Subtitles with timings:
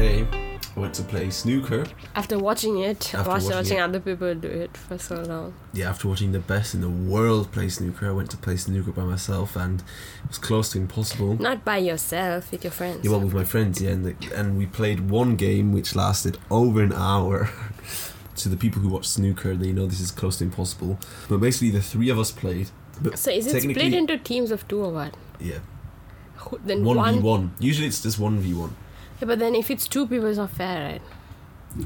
[0.00, 0.26] today
[0.76, 1.84] I went to play snooker.
[2.14, 3.80] After watching it, After watching watching, it.
[3.80, 5.52] other people do it for so long.
[5.74, 8.92] Yeah, after watching the best in the world play snooker, I went to play snooker
[8.92, 11.34] by myself, and it was close to impossible.
[11.38, 13.04] Not by yourself, with your friends.
[13.04, 16.38] Yeah, well, with my friends, yeah, and, the, and we played one game which lasted
[16.50, 17.50] over an hour.
[18.36, 20.98] to the people who watch snooker, they know this is close to impossible.
[21.28, 22.70] But basically, the three of us played.
[23.02, 25.14] But so is it split into teams of two or what?
[25.38, 25.58] yeah,
[26.64, 27.14] Then one one.
[27.16, 27.52] v one.
[27.58, 28.76] Usually, it's just one v one.
[29.20, 31.02] Yeah, but then if it's two people, it's not fair, right?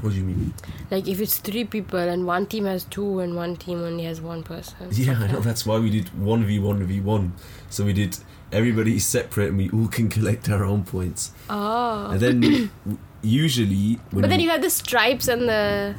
[0.01, 0.53] What do you mean?
[0.89, 4.19] Like if it's three people and one team has two and one team only has
[4.19, 4.75] one person.
[4.91, 5.41] Yeah, I know.
[5.41, 7.33] That's why we did one v one v one.
[7.69, 8.17] So we did
[8.51, 11.31] everybody separate, and we all can collect our own points.
[11.51, 12.09] Oh.
[12.11, 12.71] And then
[13.21, 15.93] usually, when but then we- you have the stripes and the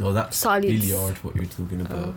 [0.00, 0.66] no, that's solids.
[0.66, 1.16] billiard.
[1.18, 2.08] What you're talking about.
[2.08, 2.14] Oh.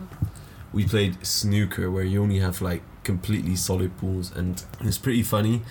[0.72, 5.62] We played snooker, where you only have like completely solid balls, and it's pretty funny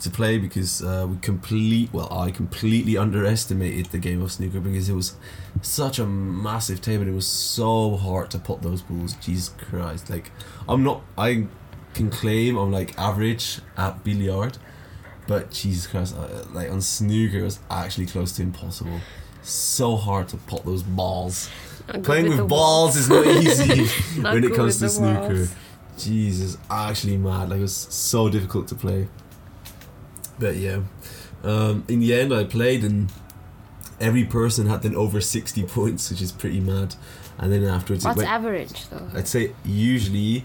[0.00, 1.92] to play because uh, we complete.
[1.92, 5.14] Well, I completely underestimated the game of snooker because it was
[5.62, 7.06] such a massive table.
[7.06, 9.14] It was so hard to put those balls.
[9.14, 10.10] Jesus Christ!
[10.10, 10.30] Like,
[10.68, 11.02] I'm not.
[11.18, 11.46] I
[11.94, 14.58] can claim I'm like average at billiard,
[15.26, 19.00] but Jesus Christ, uh, like on snooker, it was actually close to impossible.
[19.42, 21.48] So hard to put those balls.
[22.02, 23.86] Playing with, the balls is not easy
[24.20, 25.28] Not when it comes to snooker.
[25.34, 25.54] balls.
[25.98, 27.50] Jesus, actually mad.
[27.50, 29.08] Like it was so difficult to play.
[30.38, 30.80] But yeah,
[31.42, 33.10] um, in the end, I played and
[34.00, 36.94] every person had then over sixty points, which is pretty mad.
[37.38, 39.08] And then afterwards, What's went, average though?
[39.14, 40.44] I'd say usually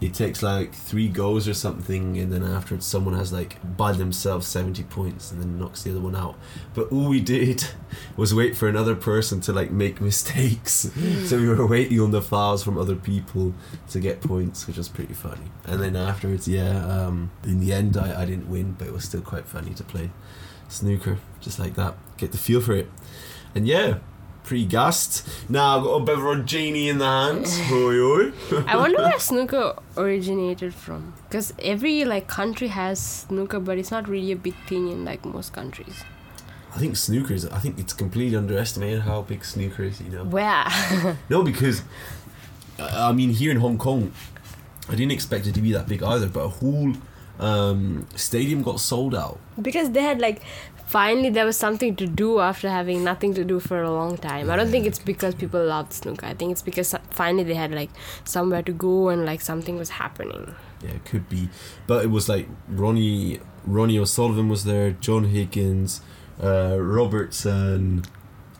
[0.00, 4.46] it takes like three goes or something, and then afterwards someone has like by themselves
[4.46, 6.36] seventy points, and then knocks the other one out.
[6.74, 7.64] But all we did
[8.16, 10.90] was wait for another person to like make mistakes,
[11.24, 13.54] so we were waiting on the files from other people
[13.90, 15.50] to get points, which was pretty funny.
[15.64, 19.04] And then afterwards, yeah, um, in the end I, I didn't win, but it was
[19.04, 20.10] still quite funny to play
[20.68, 22.88] snooker just like that, get the feel for it,
[23.54, 23.98] and yeah.
[24.48, 25.28] Pretty gassed.
[25.50, 27.60] Now I've got a bit of a genie in the hands.
[27.70, 28.32] Oi, oi.
[28.66, 31.12] I wonder where snooker originated from.
[31.28, 35.22] Because every like country has snooker, but it's not really a big thing in like
[35.26, 36.02] most countries.
[36.74, 37.44] I think snooker is.
[37.44, 40.00] I think it's completely underestimated how big snooker is.
[40.00, 40.24] You know.
[40.24, 40.64] Where?
[41.28, 41.82] No, because
[42.78, 44.12] I mean, here in Hong Kong,
[44.88, 46.26] I didn't expect it to be that big either.
[46.26, 46.94] But a whole
[47.38, 49.38] um, stadium got sold out.
[49.60, 50.40] because they had like
[50.88, 54.50] finally there was something to do after having nothing to do for a long time.
[54.50, 56.24] I don't think it's because people loved snooker.
[56.24, 57.90] I think it's because finally they had like
[58.24, 60.54] somewhere to go and like something was happening.
[60.82, 61.50] Yeah, it could be,
[61.86, 66.00] but it was like Ronnie Ronnie O'Sullivan was there, John Higgins,
[66.42, 68.04] uh, Robertson.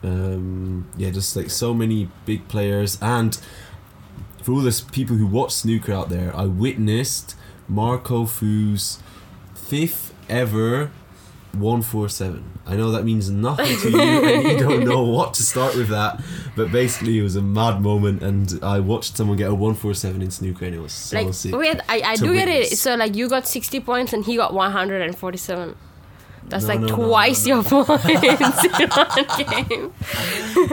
[0.02, 3.40] Um, yeah, just like so many big players, and
[4.42, 7.34] for all those people who watch snooker out there, I witnessed
[7.68, 8.98] Marco Fu's
[9.54, 10.90] fifth ever
[11.60, 12.60] 147.
[12.66, 15.88] I know that means nothing to you and you don't know what to start with
[15.88, 16.20] that,
[16.56, 20.30] but basically it was a mad moment and I watched someone get a 147 in
[20.30, 21.54] snooker and it was so like sick.
[21.54, 22.66] wait, I, I do get it.
[22.78, 25.76] So like you got sixty points and he got one hundred and forty seven.
[26.48, 27.54] That's No, like no, twice no.
[27.56, 28.04] your points
[28.80, 29.92] in one game.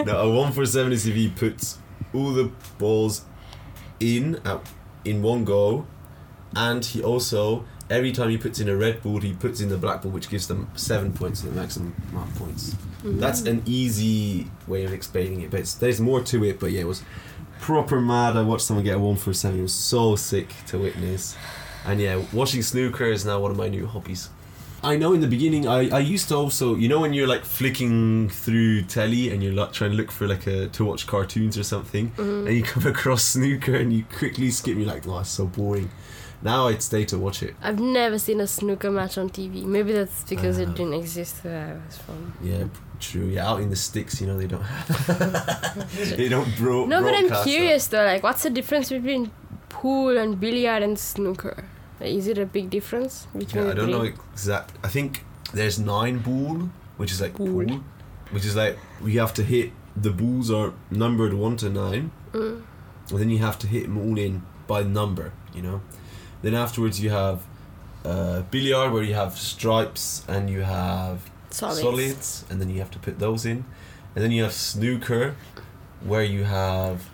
[0.06, 1.79] No, a 147 is if he puts
[2.13, 3.23] all the balls
[4.00, 4.62] in at,
[5.03, 5.85] in one go
[6.56, 9.78] and he also every time he puts in a red ball he puts in the
[9.78, 12.73] black ball which gives them seven points the maximum of points.
[12.73, 13.19] Mm-hmm.
[13.19, 16.81] That's an easy way of explaining it but it's, there's more to it but yeah
[16.81, 17.03] it was
[17.59, 18.35] proper mad.
[18.35, 19.59] I watched someone get a one for seven.
[19.59, 21.35] it was so sick to witness.
[21.85, 24.29] And yeah watching snooker is now one of my new hobbies.
[24.84, 27.46] I know in the beginning I, I used to also you know when you're like
[27.46, 31.56] flicking through telly and you're like trying to look for like a to watch cartoons
[31.56, 32.09] or something?
[32.12, 32.47] Mm-hmm.
[32.47, 35.91] And you come across snooker and you quickly skip you're like oh it's so boring
[36.52, 39.54] now I'd stay to watch it I've never seen a snooker match on TV.
[39.76, 42.20] Maybe that's because Uh, it didn't exist where I was from.
[42.50, 42.64] yeah
[43.08, 47.02] true yeah out in the sticks you know they don't have they don't bro No,
[47.06, 47.50] but I'm broadcast that.
[47.52, 48.06] curious though.
[48.14, 49.32] Like, what's the difference between
[49.70, 51.58] pool and billiard and snooker?
[52.00, 54.70] Like, is it a big difference between Yeah, I don't know exact.
[54.88, 55.10] I think
[55.54, 56.58] there's nine ball,
[57.00, 57.48] which is like Pool.
[57.66, 57.80] pool,
[58.32, 59.72] which is like we have to hit.
[60.08, 62.62] The balls are numbered one to nine, Mm.
[63.12, 64.34] and then you have to hit them all in
[64.68, 65.32] by number.
[65.56, 65.78] You know.
[66.46, 67.42] Then afterwards you have
[68.06, 71.82] uh, billiard where you have stripes and you have Solids.
[71.82, 73.66] solids, and then you have to put those in,
[74.14, 75.36] and then you have snooker,
[76.02, 77.09] where you have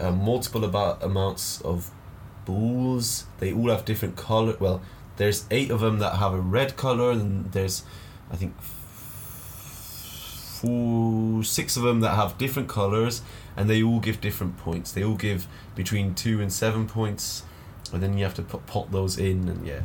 [0.00, 1.92] uh, multiple about amounts of
[2.46, 3.26] balls.
[3.38, 4.56] They all have different color.
[4.58, 4.82] Well,
[5.18, 7.84] there's eight of them that have a red color, and there's,
[8.28, 8.60] I think,
[10.60, 13.22] four, six of them that have different colors,
[13.56, 14.90] and they all give different points.
[14.90, 15.46] They all give
[15.76, 17.44] between two and seven points,
[17.92, 19.80] and then you have to put, pot those in, and yeah,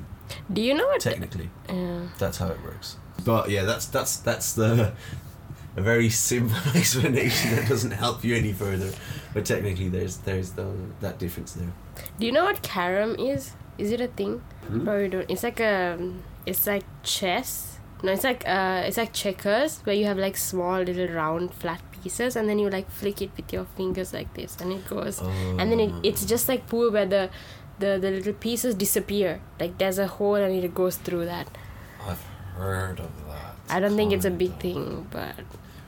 [0.52, 1.02] Do you know what?
[1.02, 2.02] Technically, Yeah.
[2.18, 2.98] that's how it works.
[3.26, 4.94] But yeah, that's that's that's the
[5.76, 8.92] a very simple explanation that doesn't help you any further.
[9.34, 10.68] But technically, there's there's the
[11.02, 11.72] that difference there.
[12.20, 13.52] Do you know what carom is?
[13.78, 14.42] Is it a thing?
[14.68, 14.84] Hmm?
[14.84, 15.30] Probably don't.
[15.30, 15.98] It's like a.
[16.46, 17.80] It's like chess.
[18.04, 21.82] No, it's like uh, it's like checkers where you have like small little round flat
[21.94, 25.22] pieces and then you like flick it with your fingers like this and it goes.
[25.22, 26.00] and then it, Oh.
[26.04, 27.30] it's just like pool where the,
[27.84, 29.42] the the little pieces disappear.
[29.60, 31.48] Like there's a hole and it goes through that.
[32.10, 32.24] I've
[32.56, 33.56] heard of that.
[33.70, 35.36] I don't think it's a big thing, but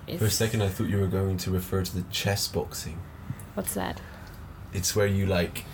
[0.07, 2.97] it's For a second, I thought you were going to refer to the chess boxing.
[3.55, 4.01] what's that?
[4.73, 5.65] It's where you like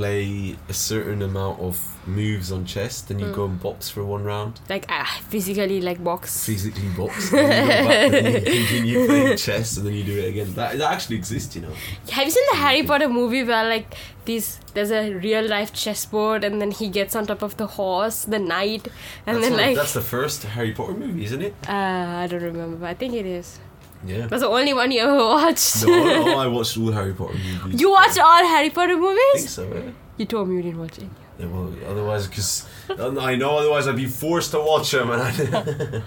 [0.00, 1.74] play a certain amount of
[2.06, 3.34] moves on chess, then you Mm.
[3.40, 4.52] go and box for one round.
[4.74, 6.22] Like ah, physically like box.
[6.50, 10.16] Physically box, and then you back and you continue playing chess, and then you do
[10.22, 10.48] it again.
[10.58, 11.74] That, that actually exists, you know.
[12.16, 13.88] Have you seen the Harry Potter movie where like
[14.24, 18.18] these there's a real life chessboard and then he gets on top of the horse,
[18.34, 18.84] the knight,
[19.26, 21.54] and that's then one- like that's the first Harry Potter movie, isn't it?
[21.68, 23.58] uh, I don't remember, but I think it is.
[24.04, 24.26] Yeah.
[24.26, 25.86] That's the only one you ever watched.
[25.86, 27.80] No, no, I watched all Harry Potter movies.
[27.80, 29.50] you watched all Harry Potter I think movies?
[29.50, 29.72] so.
[29.74, 29.90] Yeah.
[30.16, 31.10] You told me you didn't watch any.
[31.38, 35.22] Yeah, well, otherwise, because uh, I know, otherwise I'd be forced to watch them, and
[35.22, 36.02] I,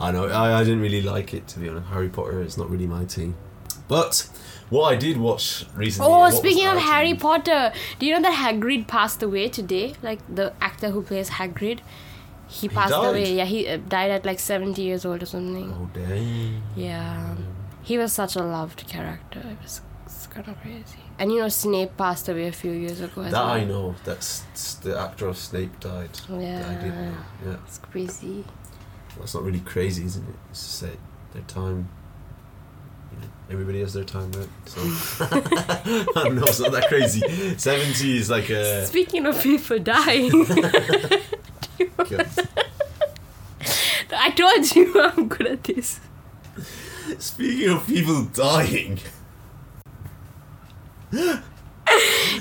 [0.00, 1.88] I know I, I didn't really like it to be honest.
[1.88, 3.34] Harry Potter is not really my thing,
[3.88, 4.28] but
[4.70, 6.10] what I did watch recently.
[6.12, 9.94] Oh, speaking of Harry Potter, do you know that Hagrid passed away today?
[10.02, 11.80] Like the actor who plays Hagrid,
[12.48, 13.08] he passed died?
[13.10, 13.32] away.
[13.34, 15.72] Yeah, he uh, died at like seventy years old or something.
[15.72, 16.62] Oh dang!
[16.76, 17.36] Yeah,
[17.82, 19.40] he was such a loved character.
[19.40, 20.98] It was it's kind of crazy.
[21.18, 23.22] And you know, Snape passed away a few years ago.
[23.22, 23.50] As That well.
[23.54, 23.94] I know.
[24.04, 26.10] That's the actor of Snape died.
[26.30, 26.60] Yeah.
[26.62, 27.14] That I did know.
[27.46, 28.44] Yeah, It's crazy.
[29.18, 30.34] that's not really crazy, isn't it?
[30.50, 30.98] It's just that
[31.34, 31.88] their time.
[33.12, 34.48] You know, everybody has their time, right?
[34.66, 34.80] So
[35.24, 36.44] I don't know.
[36.46, 37.20] It's not that crazy.
[37.58, 38.86] Seventy is like a.
[38.86, 40.30] Speaking of people dying,
[44.10, 46.00] I told you I'm good at this.
[47.18, 48.98] Speaking of people dying,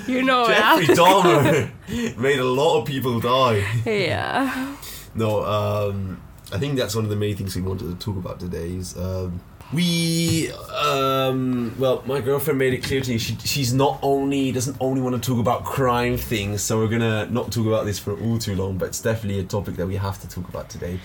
[0.08, 1.72] You know, Jeffrey Dahmer
[2.18, 3.64] made a lot of people die.
[3.86, 4.76] yeah.
[5.16, 6.22] No, um,
[6.52, 8.70] I think that's one of the main things we wanted to talk about today.
[8.70, 9.42] Is um,
[9.74, 14.78] we, um, well, my girlfriend made it clear to me she she's not only doesn't
[14.80, 18.18] only want to talk about crime things, so we're gonna not talk about this for
[18.22, 21.00] all too long, but it's definitely a topic that we have to talk about today.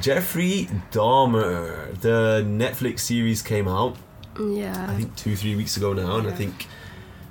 [0.00, 3.96] Jeffrey Dahmer, the Netflix series came out.
[4.38, 4.86] Yeah.
[4.88, 6.68] I think two three weeks ago now, and I think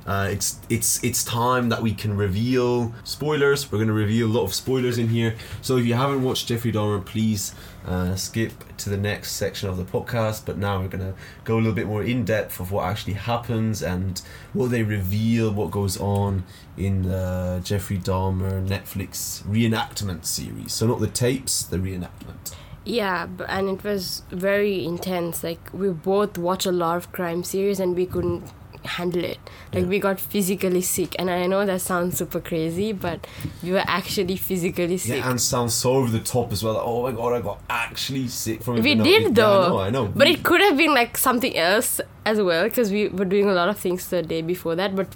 [0.05, 3.71] uh, it's it's it's time that we can reveal spoilers.
[3.71, 5.35] We're going to reveal a lot of spoilers in here.
[5.61, 7.55] So if you haven't watched Jeffrey Dahmer, please
[7.85, 10.45] uh, skip to the next section of the podcast.
[10.45, 11.15] But now we're going to
[11.45, 14.21] go a little bit more in depth of what actually happens and
[14.51, 16.43] what they reveal, what goes on
[16.77, 20.73] in the Jeffrey Dahmer Netflix reenactment series.
[20.73, 22.53] So not the tapes, the reenactment.
[22.85, 25.41] Yeah, and it was very intense.
[25.41, 28.51] Like we both watch a lot of crime series and we couldn't
[28.85, 29.37] handle it.
[29.73, 29.89] Like Yeah.
[29.89, 33.25] we got physically sick, and I know that sounds super crazy, but
[33.63, 35.17] we were actually physically sick.
[35.17, 36.73] Yeah, and sounds so over the top as well.
[36.75, 38.83] Like, oh my god, I got actually sick from it.
[38.83, 40.11] we did it- though, Yeah, I know, I know.
[40.15, 43.53] but it could have been like something else as well because we were doing a
[43.53, 44.95] lot of things the day before that.
[44.95, 45.07] But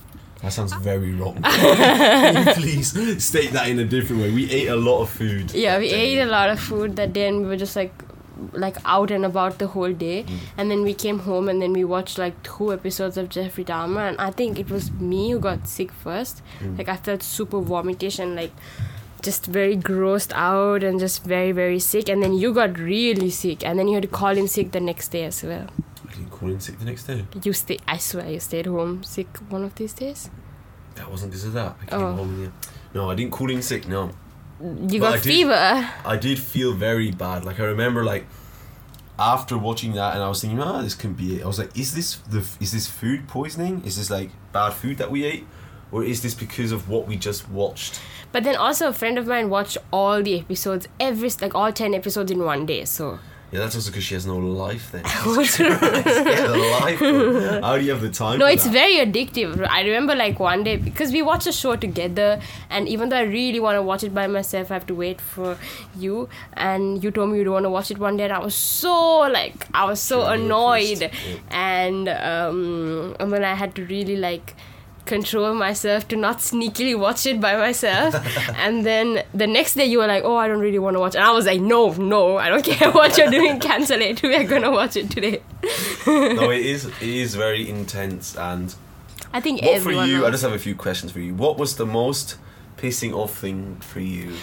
[0.41, 1.41] That sounds very wrong.
[2.55, 2.91] Please
[3.23, 4.31] state that in a different way?
[4.31, 5.53] We ate a lot of food.
[5.53, 7.91] yeah, we that ate a lot of food that day, and we were just like
[8.53, 10.37] like out and about the whole day Mm.
[10.57, 14.07] and then we came home and then we watched like two episodes of Jeffrey Dahmer
[14.09, 16.77] and I think it was me who got sick first Mm.
[16.77, 18.51] like I felt super vomitish and like
[19.21, 23.65] just very grossed out and just very very sick and then you got really sick
[23.65, 25.67] and then you had to call in sick the next day as well
[26.09, 27.25] I didn't call in sick the next day.
[27.43, 30.29] you stay I swear you stayed home sick one of these days
[30.95, 31.75] That wasn't because of that.
[31.81, 32.13] I came Oh.
[32.19, 32.31] home.
[32.43, 32.49] Yeah.
[32.95, 33.87] No, I didn't call in sick.
[33.87, 34.09] No,
[34.61, 37.45] you Well, got I did- fever I did feel very bad.
[37.45, 38.25] Like I remember, like
[39.19, 41.43] after watching that, and I was thinking, ah, this can be it.
[41.43, 43.83] I was like, is this the is this food poisoning?
[43.85, 45.45] Is this like bad food that we ate?
[45.91, 47.99] Or is this because of what we just watched?
[48.33, 51.93] but then also a friend of mine watched all the episodes every like all 10
[51.95, 53.19] episodes in one day so
[53.51, 55.03] Yeah, that's also because she has no life then.
[55.59, 56.49] Yeah,
[56.81, 56.99] life.
[57.63, 58.39] How do you have the time?
[58.39, 58.73] No, it's that?
[58.73, 59.65] very addictive.
[59.65, 63.21] I remember like one day because we watched a show together, and even though I
[63.21, 65.57] really want to watch it by myself, I have to wait for
[65.97, 66.27] you.
[66.53, 68.55] And you told me you don't want to watch it one day, and I was
[68.55, 71.09] so like I was so annoyed, yeah.
[71.49, 74.55] and um, and then I had to really like
[75.07, 78.13] control myself to not sneakily watch it by myself
[78.57, 81.15] and then the next day you were like oh i don't really want to watch
[81.15, 84.21] it and i was like no no i don't care what you're doing cancel it
[84.21, 85.41] we're gonna watch it today
[86.07, 86.85] no, it is.
[86.85, 88.35] It is very intense.
[88.37, 88.73] And
[89.33, 90.25] i think what for you?
[90.25, 91.33] I just have a few questions for you.
[91.33, 92.37] What was the most
[92.77, 94.33] pissing off thing for you?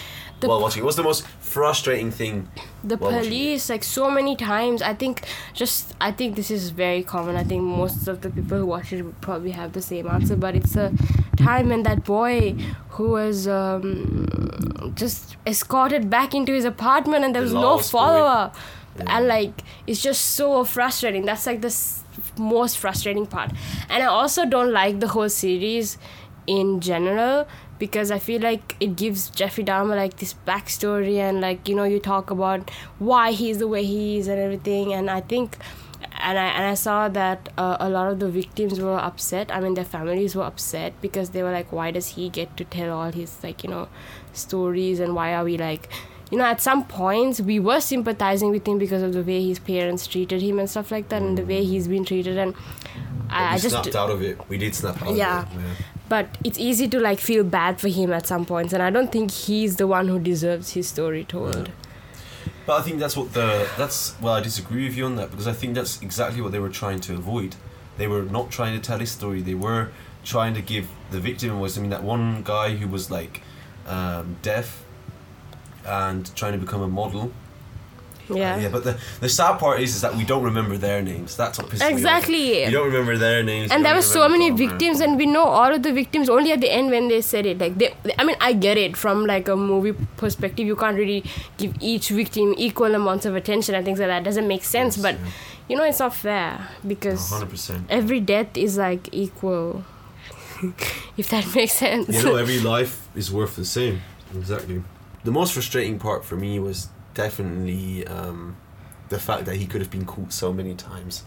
[0.41, 0.83] The while watching?
[0.83, 2.49] What's the most frustrating thing?
[2.83, 3.29] the while watching it?
[3.29, 7.43] police like so many times i think just i think this is very common i
[7.43, 10.55] think most of the people who watch it would probably have the same answer but
[10.55, 10.91] it's a
[11.35, 12.53] time when that boy
[12.89, 18.51] who was um, just escorted back into his apartment and there The was no follower
[18.97, 19.17] Yeah.
[19.17, 22.03] and like it's just so frustrating that's like the s-
[22.37, 23.51] most frustrating part
[23.89, 25.97] and i also don't like the whole series
[26.47, 27.47] in general
[27.79, 31.83] because I feel like it gives Jeffrey Dahmer like this backstory and like you know
[31.83, 35.57] you talk about why he's the way he is and everything and I think
[36.21, 39.51] and I and I saw that uh, a lot of the victims were upset.
[39.51, 42.63] I mean their families were upset because they were like why does he get to
[42.63, 43.87] tell all his like you know
[44.33, 45.89] stories and why are we like
[46.31, 49.59] you know at some points we were sympathizing with him because of the way his
[49.59, 52.55] parents treated him and stuff like that and the way he's been treated and
[53.29, 54.37] I, we I just snapped out of it.
[54.49, 55.41] We did snap out Yeah.
[55.43, 55.59] of it.
[55.59, 55.73] Yeah.
[56.07, 59.11] But it's easy to like feel bad for him at some points and i don't
[59.11, 61.69] think he's the one who deserves his story told
[62.65, 65.47] But I think that's what the that's well I disagree with you on that because
[65.47, 67.55] I think that's exactly what they were trying to avoid.
[67.97, 69.41] They were not trying to tell his story.
[69.41, 69.89] They were
[70.23, 71.77] trying to give the victim voice.
[71.77, 73.41] I mean that one guy who was like
[73.87, 74.83] um, deaf
[75.85, 77.31] and trying to become a model.
[78.29, 78.69] Yeah, Uh, yeah.
[78.69, 81.35] But the the sad part is is that we don't remember their names.
[81.37, 81.91] That's what pisses me off.
[81.91, 83.71] exactly You don't remember their names.
[83.71, 86.61] and there were so many victims and we know all of the victims only at
[86.61, 89.47] the end when they said it like they i mean i get it from like
[89.47, 91.23] a movie perspective you can't really
[91.57, 95.03] give each victim equal amounts of attention and things like that doesn't make sense Yes,
[95.07, 95.31] but yeah.
[95.69, 97.85] you know it's not fair because 100%.
[97.89, 99.83] every death is like equal
[101.17, 104.01] if that makes sense You know, every life is worth the same.
[104.35, 104.81] Exactly.
[105.23, 108.55] The most frustrating part for me was definitely um,
[109.09, 111.23] the fact that he could have been caught so many times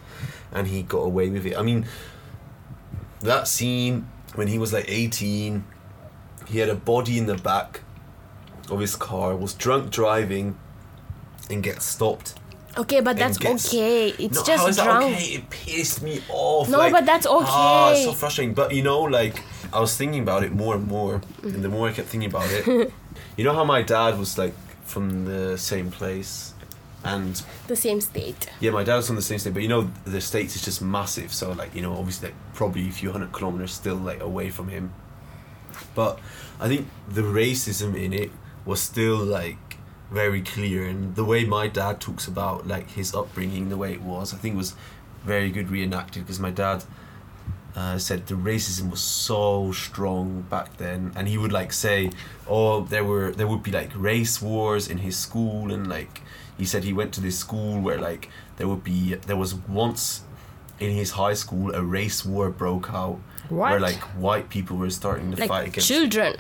[0.52, 1.56] and he got away with it.
[1.58, 1.86] I mean,
[3.20, 5.64] that scene when he was like 18,
[6.46, 7.80] he had a body in the back
[8.70, 10.58] of his car, was drunk driving,
[11.50, 12.34] and gets stopped.
[12.76, 15.24] okay but that's gets- okay it's no, just how is that drunk okay?
[15.24, 16.68] It pissed me off.
[16.68, 17.44] No, like, but that's okay.
[17.48, 18.54] Ah, it's so frustrating.
[18.54, 19.42] But you know, like
[19.72, 22.48] I was thinking about it more and more, and the more I kept thinking about
[22.50, 22.66] it,
[23.36, 24.54] you know how my dad was like
[24.88, 26.54] from the same place,
[27.04, 29.54] and the same state yeah, my dad was from the same state.
[29.54, 31.32] But you know, the states is just massive.
[31.32, 34.68] So like you know, obviously, like, probably a few hundred kilometers still like away from
[34.68, 34.92] him.
[35.94, 36.18] But
[36.58, 38.30] I think the racism in it
[38.64, 39.76] was still like
[40.10, 44.02] very clear, and the way my dad talks about like his upbringing, the way it
[44.02, 44.74] was, I think was
[45.24, 46.84] very good reenacted because my dad
[47.78, 52.10] uh, said the racism was so strong back then, and he would like say,
[52.56, 56.14] "Oh, there were there would be like race wars in his school," and like
[56.60, 58.22] he said he went to this school where like
[58.56, 59.52] there would be there was
[59.84, 60.22] once
[60.80, 63.18] in his high school a race war broke out
[63.48, 66.34] where like white people were starting to fight against children.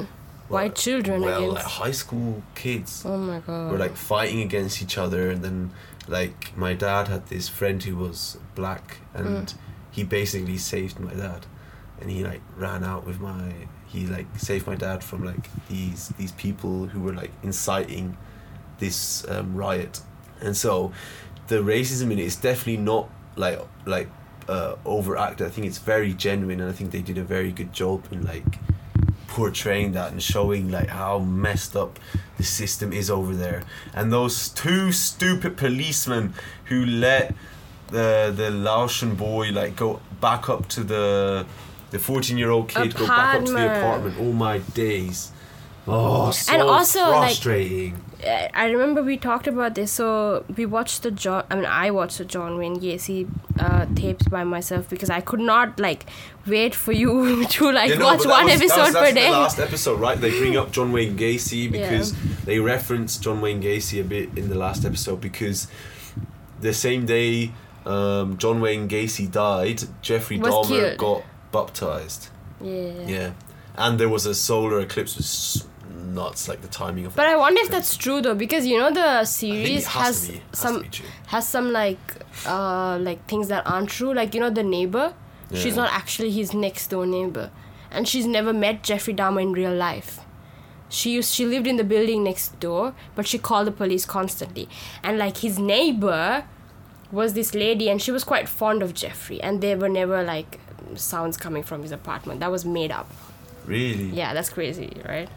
[0.48, 3.70] Well, white children well against like high school kids oh my god.
[3.70, 5.30] were like fighting against each other.
[5.30, 5.70] And then
[6.08, 8.98] like my dad had this friend who was black.
[9.14, 9.67] And Mm.
[9.90, 11.46] He basically saved my dad.
[12.00, 13.52] And he like ran out with my
[13.86, 18.16] he like saved my dad from like these these people who were like inciting
[18.78, 20.00] this um, riot.
[20.40, 20.92] And so
[21.48, 24.08] the racism in it is definitely not like like
[24.48, 25.46] uh, overacted.
[25.46, 28.24] I think it's very genuine and i think they did a very good job in
[28.24, 28.58] like
[29.26, 31.98] portraying that and showing like how messed up
[32.38, 33.62] the system is over there.
[33.94, 37.34] And those two stupid policemen who let
[37.88, 41.46] the the Laotian boy like go back up to the
[41.90, 43.82] the 14 year old kid go back up to the Apartment.
[43.84, 45.32] apartment oh my days
[45.86, 47.94] oh so And also, frustrating
[48.26, 49.92] I I remember we talked about this.
[49.92, 51.44] So we watched the John.
[51.50, 53.28] I mean, I watched the John Wayne Gacy
[53.60, 56.04] uh, tapes by myself because I could not like
[56.44, 59.26] wait for you to like Yeah, no, watch one was- that episode was- per day.
[59.30, 60.20] The last episode, right?
[60.20, 62.12] They bring up John Wayne Gacy because
[62.44, 65.68] they reference John Wayne Gacy a bit in the last episode because
[66.60, 67.52] the same day
[67.88, 72.28] um, John Wayne Gacy died, Jeffrey Was Dahmer got baptized.
[72.60, 72.92] yeah.
[73.06, 73.32] Yeah,
[73.76, 75.16] and there was a solar eclipse.
[75.16, 75.66] Was
[76.08, 77.14] nuts, like the timing of.
[77.14, 77.26] But.
[77.26, 80.76] I wonder if that's true though, because you know the series has, has, has some
[80.76, 81.06] to be true.
[81.26, 81.98] has some like
[82.46, 84.12] uh like things that aren't true.
[84.14, 85.14] Like you know the neighbor,
[85.54, 87.50] she's not actually his next door neighbor,
[87.90, 90.20] and she's never met Jeffrey Dahmer in real life.
[90.88, 94.68] She used she lived in the building next door, but she called the police constantly.
[95.02, 96.44] And like his neighbor
[97.10, 100.60] was this lady, and she was quite fond of Jeffrey, and there were never like
[100.94, 102.40] sounds coming from his apartment.
[102.40, 103.10] That was made up.
[103.66, 104.06] Really.
[104.10, 105.28] Yeah, that's crazy, right?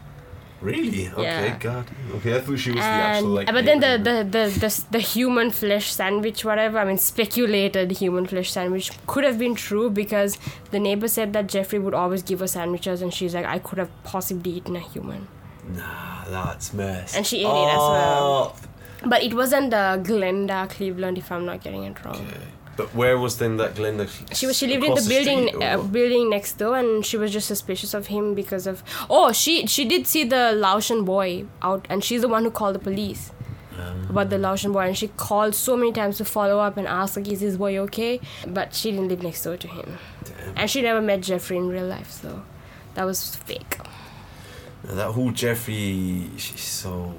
[0.60, 1.08] Really?
[1.08, 1.22] Okay.
[1.22, 1.58] Yeah.
[1.58, 1.86] God.
[2.16, 3.48] Okay, I thought she was the and actual like.
[3.48, 7.90] Uh, but then the, the, the, the, the human flesh sandwich whatever i mean speculated
[7.90, 10.38] human flesh sandwich could have been true because
[10.70, 13.78] the neighbor said that jeffrey would always give her sandwiches and she's like i could
[13.78, 15.26] have possibly eaten a human
[15.68, 17.16] Nah, that's mess.
[17.16, 18.56] And she ate it as well.
[18.56, 18.56] Oh,
[19.04, 22.16] But it wasn't uh, Glenda Cleveland, if I'm not getting it wrong.
[22.16, 22.46] Okay.
[22.74, 24.08] But where was then that Glenda?
[24.34, 27.30] She was she lived in Across the building uh, building next door, and she was
[27.30, 31.86] just suspicious of him because of oh she she did see the Laotian boy out,
[31.90, 33.30] and she's the one who called the police
[33.78, 36.86] Um, about the Laotian boy, and she called so many times to follow up and
[36.86, 40.54] ask like is this boy okay, but she didn't live next door to him, Damn.
[40.56, 42.42] and she never met Jeffrey in real life, so
[42.94, 43.76] that was fake.
[44.84, 47.14] Now, that whole Jeffrey, she's so.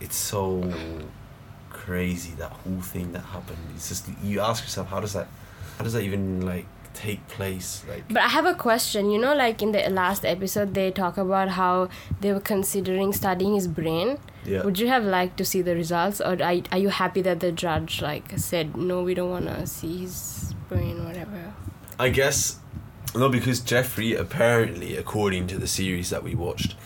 [0.00, 0.64] It's so
[1.90, 2.30] crazy.
[2.38, 3.58] That whole thing that happened.
[3.74, 5.26] It's just you ask yourself, how does that,
[5.76, 7.82] how does that even like take place?
[7.88, 9.10] Like, But I have a question.
[9.10, 11.88] You know, like in the last episode, they talk about how
[12.20, 14.18] they were considering studying his brain.
[14.44, 14.62] yeah.
[14.62, 17.50] Would you have liked to see the results, or are, are you happy that the
[17.50, 21.54] judge like said no, we don't want to see his brain, whatever?
[21.98, 22.60] I guess
[23.16, 26.76] no, because Jeffrey apparently, according to the series that we watched,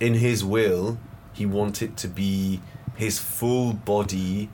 [0.00, 0.98] in his will,
[1.34, 2.60] he wanted to be
[2.96, 4.48] his full body.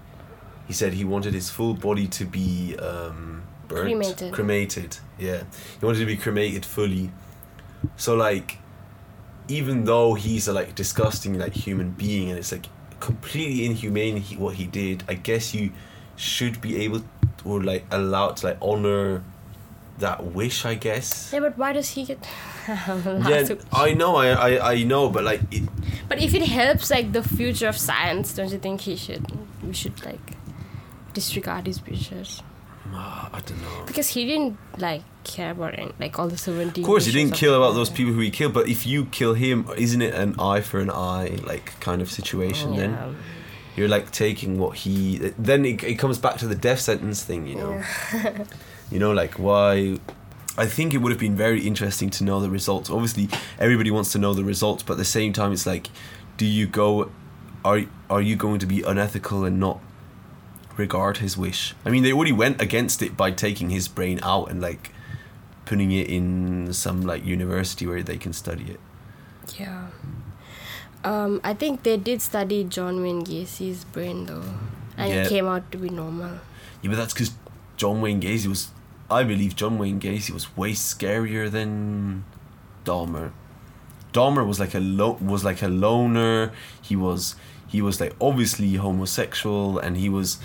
[0.67, 4.33] He said he wanted his full body to be um, burnt, Cremated.
[4.33, 4.99] cremated.
[5.19, 5.43] Yeah,
[5.79, 7.11] he wanted to be cremated fully.
[7.97, 8.59] So like,
[9.49, 12.67] even though he's a like disgusting like human being and it's like
[13.01, 15.73] completely inhumane he, what he did, I guess you
[16.17, 17.03] should be able
[17.45, 19.25] or like allowed to like honor
[19.99, 20.65] that wish.
[20.65, 21.33] I guess.
[21.33, 22.27] Yeah, but why does he get?
[22.69, 25.69] Yeah, I know, I, I, I know, but like, it,
[26.11, 29.25] but if it helps like the future of science, don't you think he should?
[29.67, 30.27] We should like
[31.15, 32.43] disregard his wishes
[32.95, 33.85] ah, I don't know.
[33.87, 36.85] because he didn't like care about it, like all the seventeen.
[36.85, 39.35] Of course, he didn't kill about those people who he killed, but if you kill
[39.35, 42.77] him, isn't it an eye for an eye, like kind of situation?
[42.77, 43.13] Then Yeah.
[43.77, 45.19] you're like taking what he.
[45.39, 47.83] Then it, it comes back to the death sentence thing, you know.
[48.91, 49.99] you know, like why.
[50.61, 52.91] I think it would have been very interesting to know the results.
[52.91, 55.89] Obviously, everybody wants to know the results, but at the same time, it's like,
[56.37, 57.11] do you go,
[57.65, 59.81] are are you going to be unethical and not
[60.77, 61.75] regard his wish?
[61.87, 64.91] I mean, they already went against it by taking his brain out and like
[65.65, 68.81] putting it in some like university where they can study it.
[69.59, 69.87] Yeah.
[71.05, 74.45] Um, I think they did study John Wayne Gacy's brain though,
[74.97, 75.23] and Yeah.
[75.25, 76.33] it came out to be normal.
[76.83, 77.33] Yeah, but that's because
[77.77, 78.69] John Wayne Gacy was.
[79.11, 82.25] I believe John Wayne Gacy was way scarier than
[82.85, 83.33] Dahmer.
[84.13, 86.53] Dahmer was like a lo- was like a loner.
[86.83, 87.37] He was
[87.69, 90.39] he was like obviously homosexual, and he was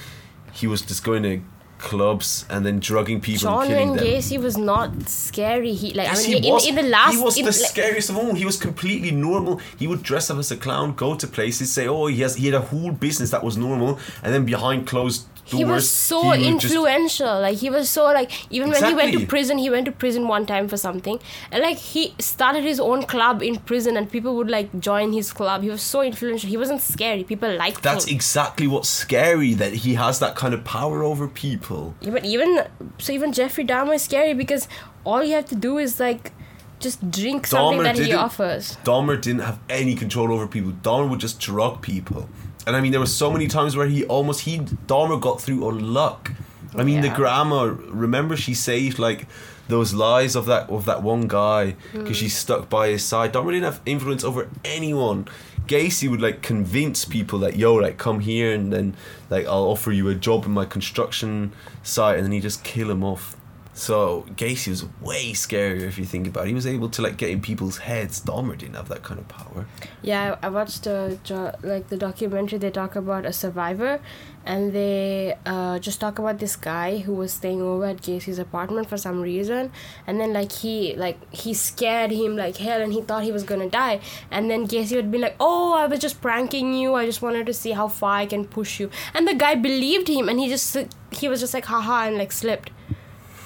[0.53, 1.41] he was just going to
[1.77, 4.05] clubs and then drugging people John and killing Wayne them.
[4.05, 5.73] Gacy was not scary.
[5.73, 6.67] He like Yes, I mean he in, was.
[6.67, 8.33] in the last he was in, the like- scariest of all.
[8.33, 9.59] He was completely normal.
[9.77, 12.45] He would dress up as a clown, go to places, say, "Oh, he has he
[12.45, 16.21] had a whole business that was normal," and then behind closed doors, he was so
[16.21, 19.57] he would just- influential like he was so like even when he went to prison
[19.57, 21.19] he went to prison one time for something
[21.51, 25.31] and like he started his own club in prison and people would like join his
[25.31, 27.81] club he was so influential he wasn't scary people liked him.
[27.83, 31.93] That's him exactly what's scary that he has that kind of power over people.
[32.01, 32.63] yeah, but even
[32.97, 34.67] so even jeffrey dahmer is scary because
[35.03, 36.31] all you have to do is like
[36.79, 40.71] just drink something Dahmer that he offers Dahmer didn't have any control over people.
[40.71, 42.29] Dahmer would just drug people.
[42.67, 45.65] And I mean, there were so many times where he almost he Dahmer got through
[45.67, 46.31] on luck.
[46.75, 47.15] I mean, the Yeah.
[47.15, 47.73] grandma.
[47.89, 49.27] Remember, she saved like
[49.67, 52.21] those lives of that of that one guy because Mm.
[52.21, 53.33] she stuck by his side.
[53.33, 55.27] Dahmer didn't have influence over anyone.
[55.67, 58.95] Gacy would like convince people that yo, like come here and then
[59.29, 62.91] like I'll offer you a job in my construction site, and then he just kill
[62.91, 63.34] him off.
[63.77, 66.47] So Gacy was way scarier if you think about it.
[66.47, 68.21] He was able to like get in people's heads.
[68.21, 69.67] Dahmer didn't have that kind of power.
[70.01, 71.19] Yeah, I watched the
[71.61, 72.57] like the documentary.
[72.57, 73.99] They talk about a survivor,
[74.45, 78.87] and they uh, just talk about this guy who was staying over at Gacy's apartment
[78.87, 79.73] for some reason,
[80.07, 83.43] and then like he like he scared him like hell, and he thought he was
[83.43, 83.99] gonna die,
[84.31, 86.93] and then Gacy would be like, "Oh, I was just pranking you.
[86.93, 90.07] I just wanted to see how far I can push you," and the guy believed
[90.07, 90.77] him, and he just
[91.11, 92.71] he was just like, "Haha," and like slipped,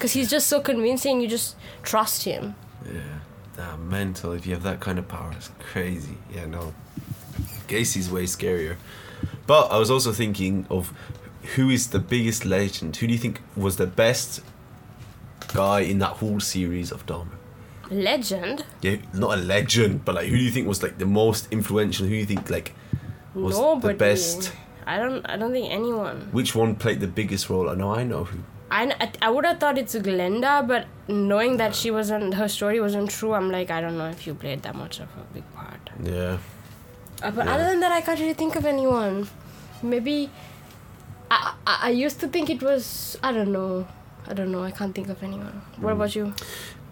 [0.00, 1.20] because he's just so convincing.
[1.20, 2.54] You just trust him.
[2.86, 3.18] Yeah,
[3.54, 4.32] damn mental.
[4.32, 6.16] If you have that kind of power, it's crazy.
[6.34, 6.72] Yeah, no.
[7.68, 8.76] Gacy's way scarier.
[9.46, 10.94] But I was also thinking of
[11.54, 12.96] who is the biggest legend.
[12.96, 14.40] Who do you think was the best
[15.52, 17.36] guy in that whole series of Dahmer?
[17.90, 18.64] Legend.
[18.80, 22.06] Yeah, not a legend, but like who do you think was like the most influential?
[22.06, 22.72] Who do you think like
[23.34, 23.92] was Nobody.
[23.92, 24.52] the best?
[24.86, 25.28] I don't.
[25.28, 26.30] I don't think anyone.
[26.32, 27.68] Which one played the biggest role?
[27.68, 28.38] I know, I know who.
[28.70, 33.10] I, I, would have thought it's Glenda, but knowing that she wasn't, her story wasn't
[33.10, 35.90] true, I'm like, I don't know if you played that much of a big part.
[36.02, 36.38] Yeah.
[37.22, 37.54] Uh, but Yeah.
[37.54, 39.28] other than that, I can't really think of anyone.
[39.82, 40.30] Maybe.
[41.30, 43.18] I, I, I used to think it was.
[43.22, 43.86] I don't know.
[44.26, 44.62] I don't know.
[44.62, 45.62] I can't think of anyone.
[45.78, 45.96] What Mm.
[45.96, 46.34] about you?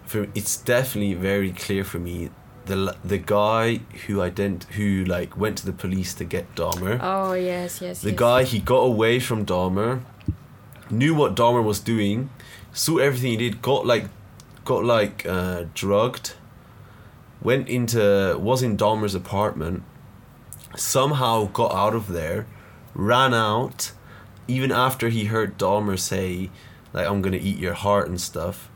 [0.06, 2.30] For it's definitely very clear for me
[2.66, 6.98] the the guy who ident who like went to the police to get Dahmer.
[7.02, 8.00] Oh yes, yes.
[8.02, 8.18] The yes.
[8.18, 10.00] guy he got away from Dahmer,
[10.90, 12.30] knew what Dahmer was doing,
[12.72, 14.06] saw everything he did, got like,
[14.64, 16.34] got like uh, drugged,
[17.40, 19.82] went into was in Dahmer's apartment,
[20.76, 22.46] somehow got out of there,
[22.94, 23.92] ran out,
[24.46, 26.50] even after he heard Dahmer say,
[26.92, 28.70] like I'm gonna eat your heart and stuff.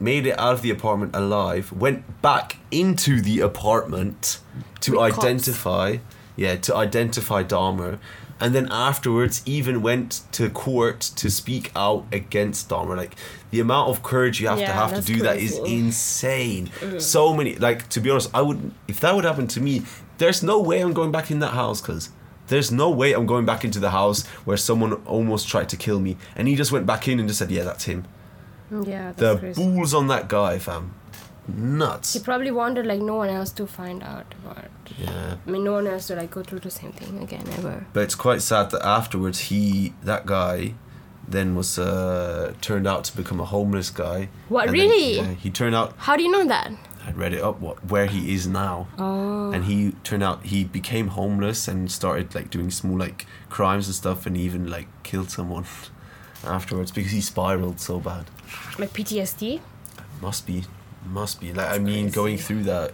[0.00, 1.72] Made it out of the apartment alive.
[1.72, 4.38] Went back into the apartment
[4.82, 5.24] to With cops.
[5.24, 5.96] identify,
[6.36, 7.98] yeah, to identify Dahmer,
[8.40, 12.96] and then afterwards even went to court to speak out against Dahmer.
[12.96, 13.14] Like
[13.50, 15.76] the amount of courage you have to have to do that is crazy.
[15.78, 16.70] insane.
[17.00, 19.82] So many, like to be honest, I would if that would happen to me.
[20.18, 22.10] There's no way I'm going back in that house, cause.
[22.48, 26.00] There's no way I'm going back into the house where someone almost tried to kill
[26.00, 28.06] me, and he just went back in and just said, "Yeah, that's him."
[28.70, 29.62] Yeah, that's The crazy.
[29.62, 30.94] balls on that guy, fam,
[31.48, 32.12] nuts.
[32.14, 34.66] He probably wanted like no one else to find out about.
[34.98, 35.36] Yeah.
[35.46, 37.86] I mean, no one else to like go through the same thing again ever.
[37.92, 40.74] But it's quite sad that afterwards he that guy
[41.26, 44.28] then was uh, turned out to become a homeless guy.
[44.48, 45.16] What, And then, really?
[45.16, 45.94] yeah, he turned out.
[45.98, 46.72] How do you know that?
[47.06, 49.50] I read it up what where he is now, Oh.
[49.52, 53.94] and he turned out he became homeless and started like doing small like crimes and
[53.94, 55.64] stuff, and even like killed someone
[56.44, 58.26] afterwards because he spiraled so bad.
[58.78, 59.60] Like PTSD.
[60.20, 60.64] Must be,
[61.08, 61.52] must be.
[61.52, 62.92] Like I That's mean, going through that,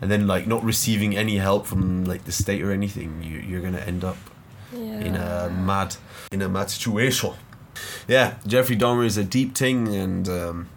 [0.00, 3.60] and then like not receiving any help from like the state or anything, you you're
[3.60, 4.16] gonna end up
[4.72, 4.80] Yeah.
[5.00, 5.96] in a mad
[6.30, 7.32] in a mad situation.
[8.08, 10.68] Yeah, Jeffrey Dahmer is a deep thing, and um,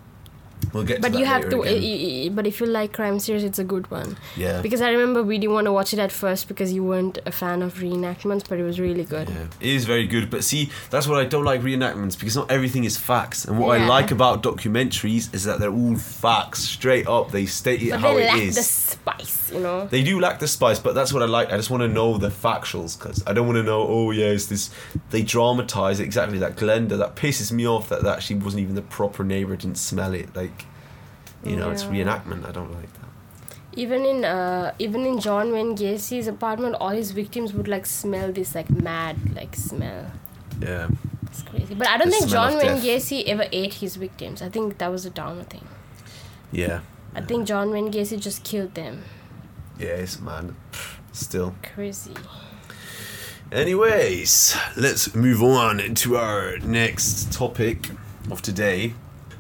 [0.74, 1.02] we'll get.
[1.02, 1.62] But to you have to.
[1.62, 2.36] again.
[2.36, 4.18] But if you like crime series, it's a good one.
[4.36, 4.62] yeah.
[4.62, 7.32] Because I remember we didn't want to watch it at first because you weren't a
[7.32, 9.30] fan of reenactments, but it was really good.
[9.30, 10.30] Yeah, it is very good.
[10.30, 13.46] But see, that's what I don't like reenactments because not everything is facts.
[13.46, 17.32] And what I like about documentaries is that they're all facts, straight up.
[17.32, 18.56] They state it But how they it lack is.
[18.56, 19.88] the spice, you know.
[19.88, 21.52] They do lack the spice, but that's what I like.
[21.52, 23.86] I just want to know the factuals because I don't want to know.
[23.88, 24.70] Oh yeah, it's this.
[25.10, 26.98] They dramatize exactly that Glenda.
[26.98, 27.90] That pisses me off.
[27.90, 29.56] That that actually wasn't even the proper neighbor.
[29.56, 30.36] Didn't smell it.
[30.36, 30.66] Like,
[31.44, 32.48] you know, it's reenactment.
[32.48, 33.02] I don't like that.
[33.78, 38.32] Even in uh, even in John Wayne Gacy's apartment, all his victims would like smell
[38.32, 40.12] this like mad like smell.
[40.62, 40.88] Yeah.
[41.28, 41.76] It's crazy.
[41.76, 42.84] But I don't The think John Wayne death.
[42.84, 44.42] Gacy ever ate his victims.
[44.42, 45.68] I think that was a Dahmer thing.
[46.52, 46.80] Yeah.
[47.14, 49.04] I think John Wayne Gacy just killed them.
[49.80, 50.56] Yeah, it's man.
[51.12, 51.56] Still.
[51.74, 52.14] Crazy.
[53.52, 57.90] Anyways, let's move on to our next topic
[58.32, 58.94] of today.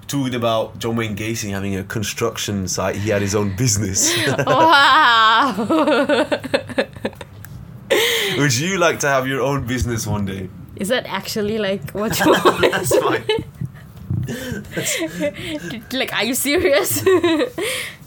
[0.08, 4.16] Talking about John Wayne Gacy having a construction site, he had his own business.
[4.46, 5.56] wow.
[8.38, 10.50] Would you like to have your own business one day?
[10.76, 12.62] Is that actually like what you want?
[12.72, 13.26] That's fine.
[15.94, 17.04] like, are you serious?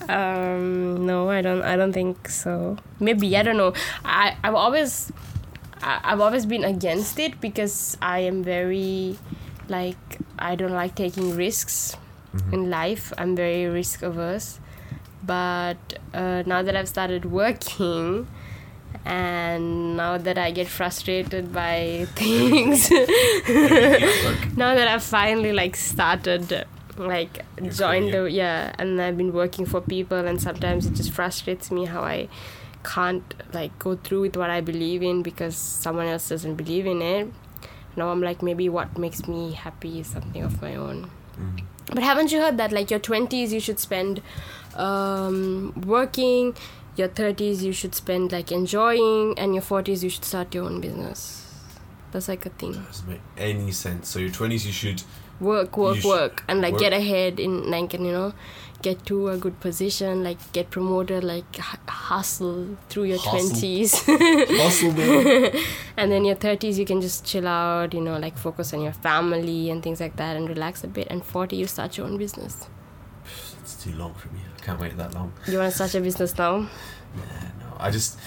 [0.08, 1.62] Um, no, I don't.
[1.62, 2.76] I don't think so.
[2.98, 3.74] Maybe I don't know.
[4.04, 5.12] I I've always
[5.82, 9.18] I, I've always been against it because I am very
[9.68, 11.96] like I don't like taking risks
[12.52, 13.12] in life.
[13.18, 14.60] I'm very risk averse.
[15.22, 18.26] But uh, now that I've started working.
[19.04, 22.90] And now that I get frustrated by things,
[24.56, 26.66] now that I've finally like started
[26.98, 28.24] like Your career.
[28.24, 32.02] the yeah and I've been working for people and sometimes it just frustrates me how
[32.02, 32.28] I
[32.84, 37.00] can't like go through with what I believe in because someone else doesn't believe in
[37.02, 37.28] it.
[37.96, 41.10] Now I'm like maybe what makes me happy is something of my own.
[41.38, 41.62] Mm.
[41.94, 44.20] But haven't you heard that like your 20s you should spend
[44.74, 46.54] um, working,
[46.96, 50.80] your 30s you should spend like enjoying and your 40s you should start your own
[50.80, 51.44] business.
[52.12, 52.72] That's like a thing.
[52.72, 54.08] Doesn't make any sense.
[54.08, 55.02] So your twenties, you should.
[55.40, 56.80] Work work work and like work.
[56.80, 58.32] get ahead in like and you know
[58.82, 63.50] get to a good position like get promoted like h- hustle through your Hustle.
[63.50, 63.90] 20s
[64.62, 65.52] Hustle, man.
[65.96, 68.92] and then your 30s you can just chill out you know like focus on your
[68.92, 72.18] family and things like that and relax a bit and 40 you start your own
[72.18, 72.68] business
[73.60, 74.40] It's too long for me.
[74.56, 75.32] I can't wait that long.
[75.46, 76.68] you want to start your business now
[77.16, 78.18] Yeah, no, I just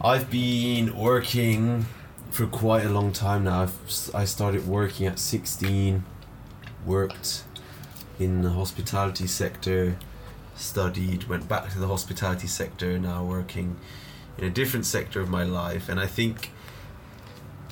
[0.00, 1.86] I've been working
[2.30, 3.62] for quite a long time now.
[3.62, 3.74] I've,
[4.14, 6.02] I started working at 16,
[6.86, 7.44] worked
[8.18, 9.96] in the hospitality sector,
[10.54, 13.76] studied, went back to the hospitality sector, now working
[14.38, 15.88] in a different sector of my life.
[15.88, 16.50] And I think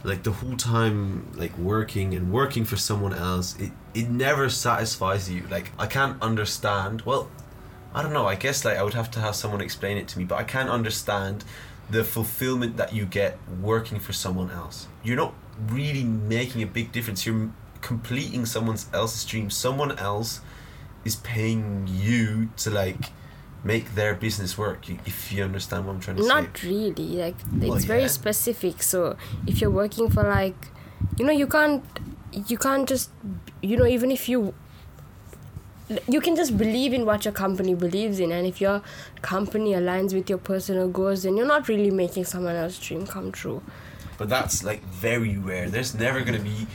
[0.03, 5.31] like the whole time like working and working for someone else it it never satisfies
[5.31, 7.29] you like i can't understand well
[7.93, 8.27] I don't know.
[8.27, 10.45] I guess like I would have to have someone explain it to me, but I
[10.45, 11.45] can't understand
[11.91, 14.87] the fulfillment that you get working for someone else.
[15.03, 15.35] You're not
[15.67, 17.27] really making a big difference.
[17.27, 17.51] You're
[17.91, 19.51] completing someone else's dream.
[19.51, 20.41] Someone else
[21.05, 23.03] is paying you to like
[23.65, 24.89] make their business work.
[25.13, 26.29] If you understand what I'm trying to say.
[26.29, 27.09] Not really.
[27.25, 28.21] Like Well, it's very yeah.
[28.21, 28.77] specific.
[28.93, 29.17] So
[29.51, 30.61] if you're working for like,
[31.19, 31.83] you know, you can't,
[32.51, 33.11] you can't just,
[33.61, 34.55] you know, even if you,
[36.07, 38.81] you can just believe in what your company believes in, and if your
[39.21, 43.33] company aligns with your personal goals, then you're not really making someone else's dream come
[43.33, 43.61] true.
[44.17, 45.69] But that's like very rare.
[45.69, 46.69] There's never gonna be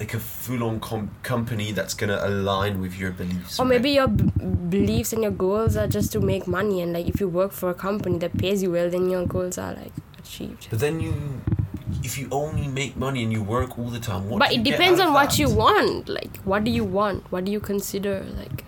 [0.00, 3.58] like a full-on com- company that's gonna align with your beliefs.
[3.60, 3.70] Or right?
[3.70, 4.24] maybe your b-
[4.68, 7.70] beliefs and your goals are just to make money, and like if you work for
[7.70, 10.66] a company that pays you well, then your goals are like achieved.
[10.70, 11.14] But then you,
[12.02, 14.40] if you only make money and you work all the time, what?
[14.40, 17.44] but do you it depends on what you want like what do you want what
[17.44, 18.64] do you consider like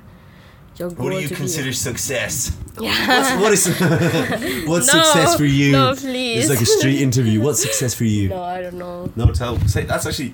[0.78, 2.56] your goal What do you consider success?
[2.80, 5.72] yeah What's, what is what's No, success for you?
[5.72, 6.40] no, please.
[6.44, 7.40] It's like a street interview.
[7.40, 8.28] What's success for you?
[8.36, 9.58] no i don't know No, tell.
[9.66, 10.32] Say that's actually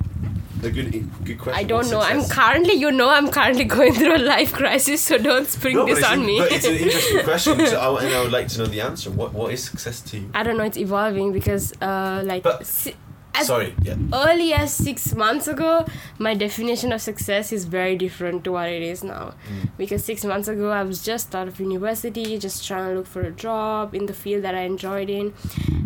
[0.65, 1.59] a good good question.
[1.59, 5.19] i don't know i'm currently you know i'm currently going through a life crisis so
[5.19, 8.15] don't spring No, this on in- me but it's an interesting question, so I, and
[8.15, 9.11] I would like to know the answer.
[9.11, 10.31] What What is success to you?
[10.35, 12.95] i don't know it's evolving because uh like But- si-
[13.35, 13.97] as Sorry, yeah.
[14.13, 15.87] early as six months ago,
[16.19, 19.35] my definition of success is very different to what it is now.
[19.49, 19.71] Mm.
[19.79, 23.23] Because six months ago, I was just out of university, just trying to look for
[23.23, 25.33] a job in the field that I enjoyed in.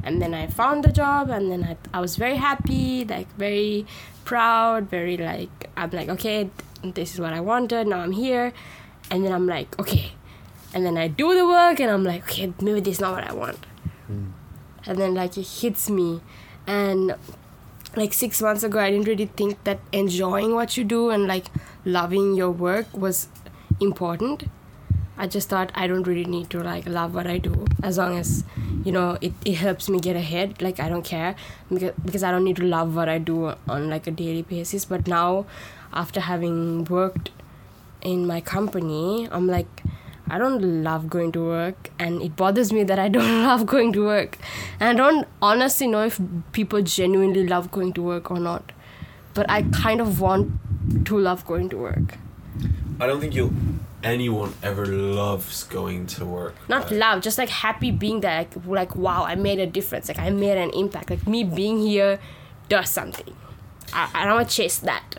[0.03, 3.87] And then I found the job, and then I, I was very happy, like very
[4.25, 6.51] proud, very like, I'm like, okay,
[6.83, 8.53] this is what I wanted, now I'm here.
[9.11, 10.13] And then I'm like, okay.
[10.75, 13.25] And then I do the work, and I'm like, okay, maybe this is not what
[13.25, 13.59] I want
[14.09, 14.31] Mm.
[14.87, 16.21] and then like it hits me
[16.67, 17.15] and
[17.97, 21.47] like six months ago i didn't really think that enjoying what you do and like
[21.85, 23.29] loving your work was
[23.81, 24.45] important.
[25.19, 27.65] I just thought i don't really need to like love what i do.
[27.83, 28.45] As long as
[28.85, 31.37] you know it, it helps me get ahead like i don't care.
[31.71, 34.85] Because, because i don't need to love what i do on like a daily basis.
[34.85, 35.47] But now
[35.93, 37.31] after having worked
[38.03, 39.83] in my company i'm like
[40.29, 43.93] I don't love going to work, and it bothers me that I don't love going
[43.93, 44.39] to work.
[44.81, 46.21] And I don't honestly know if
[46.53, 48.73] people genuinely love going to work or not.
[49.35, 50.53] But I kind of want
[51.07, 52.19] to love going to work.
[52.99, 53.53] I don't think you'll
[54.03, 56.55] anyone ever loves going to work.
[56.69, 58.39] Not love, just like happy being there.
[58.39, 60.09] Like, like, wow, I made a difference.
[60.09, 61.11] Like, I made an impact.
[61.11, 62.19] Like, me being here
[62.69, 63.35] does something.
[63.93, 65.17] I, I don't want to chase that.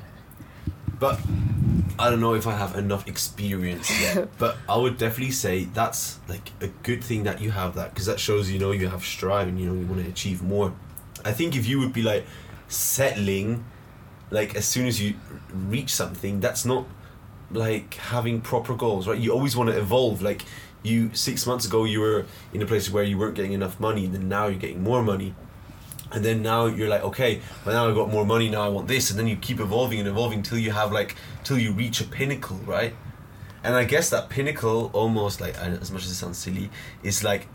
[0.99, 1.19] But
[1.99, 4.29] I don't know if I have enough experience yet.
[4.37, 8.05] but I would definitely say that's like a good thing that you have that because
[8.05, 10.73] that shows you know you have strive and you know you want to achieve more.
[11.25, 12.25] I think if you would be like
[12.67, 13.65] settling,
[14.29, 15.15] like as soon as you
[15.51, 16.85] reach something, that's not
[17.51, 19.17] like having proper goals, right?
[19.17, 20.21] You always want to evolve.
[20.21, 20.43] Like
[20.83, 24.05] you six months ago, you were in a place where you weren't getting enough money,
[24.05, 25.33] and then now you're getting more money.
[26.11, 28.49] And then now you're like, okay, well now i've got more money.
[28.49, 31.15] Now I want this, and then you keep evolving and evolving till you have like
[31.43, 32.95] till you reach a pinnacle, right?
[33.63, 36.69] And I guess that pinnacle, almost like as much as it sounds silly,
[37.03, 37.47] is like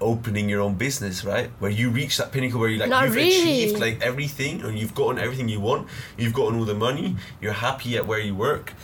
[0.00, 1.50] opening your own business, right?
[1.58, 3.64] Where you reach that pinnacle where you like Not you've really.
[3.64, 5.88] achieved like everything, and you've gotten everything you want.
[6.18, 7.16] You've gotten all the money.
[7.40, 8.74] You're happy at where you work.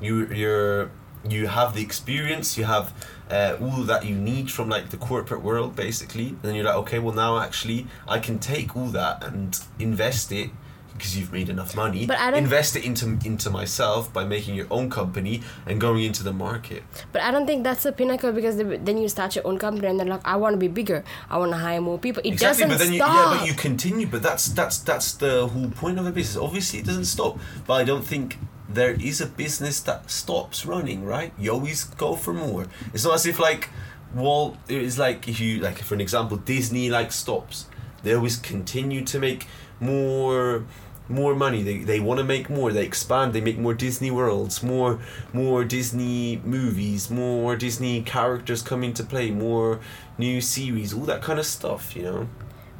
[0.00, 0.90] You you're
[1.28, 2.56] you have the experience.
[2.58, 2.92] You have
[3.30, 6.28] uh, all that you need from like the corporate world, basically.
[6.28, 10.32] And then you're like, okay, well now actually I can take all that and invest
[10.32, 10.50] it
[10.92, 12.06] because you've made enough money.
[12.06, 16.02] But I don't- invest it into into myself by making your own company and going
[16.02, 16.82] into the market.
[17.12, 19.86] But I don't think that's the pinnacle because the, then you start your own company
[19.86, 21.04] and then like I want to be bigger.
[21.30, 22.20] I want to hire more people.
[22.24, 23.14] It exactly, doesn't but then you, stop.
[23.34, 24.06] yeah, but you continue.
[24.08, 26.36] But that's that's that's the whole point of a business.
[26.42, 27.38] Obviously, it doesn't stop.
[27.66, 31.04] But I don't think there is a business that stops running.
[31.04, 31.32] Right?
[31.38, 32.66] You always go for more.
[32.92, 33.70] It's not as if like
[34.14, 34.56] Walt.
[34.68, 37.66] It's like if you like for an example, Disney like stops.
[38.02, 39.46] They always continue to make
[39.80, 40.64] more
[41.08, 44.62] more money they, they want to make more they expand they make more disney worlds
[44.62, 45.00] more
[45.32, 49.80] more disney movies more disney characters come into play more
[50.18, 52.28] new series all that kind of stuff you know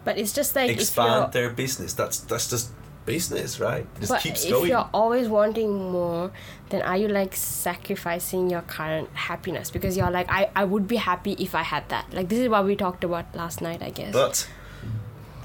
[0.05, 2.71] but it's just like expand their business that's that's just
[3.09, 6.31] business right just but keeps if going you're always wanting more,
[6.69, 9.71] then are you like sacrificing your current happiness?
[9.71, 12.13] Because you're like, I, I would be happy if I had that.
[12.13, 14.13] Like this is what we talked about last night, I guess.
[14.13, 14.47] But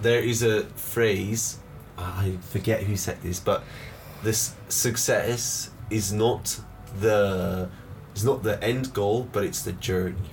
[0.01, 1.59] there is a phrase,
[1.97, 3.63] I forget who said this, but
[4.23, 6.59] this success is not
[6.99, 7.69] the
[8.15, 10.29] is not the end goal, but it's the journey.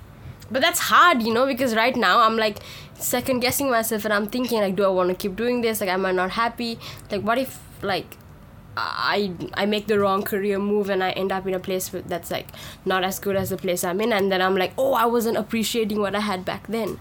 [0.51, 2.57] But that's hard, you know, because right now I'm like
[3.01, 5.81] second guessing myself and I'm thinking like, do I want to keep doing this?
[5.81, 6.79] Like, am I not happy?
[7.09, 8.17] Like, what if like
[8.77, 12.31] I I make the wrong career move and I end up in a place that's
[12.31, 12.47] like
[12.85, 15.37] not as good as the place I'm in, and then I'm like, oh, I wasn't
[15.37, 16.99] appreciating what I had back then.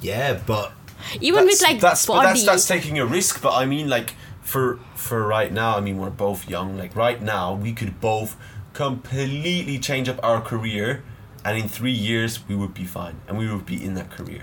[0.00, 0.72] Yeah, but
[1.20, 3.42] Even with like that's, but body, that's that's taking a risk.
[3.42, 6.76] But I mean, like for for right now, I mean, we're both young.
[6.76, 8.36] Like right now, we could both
[8.72, 11.02] completely change up our career
[11.46, 13.20] and in three years we would be fine.
[13.26, 14.42] And we would be in that career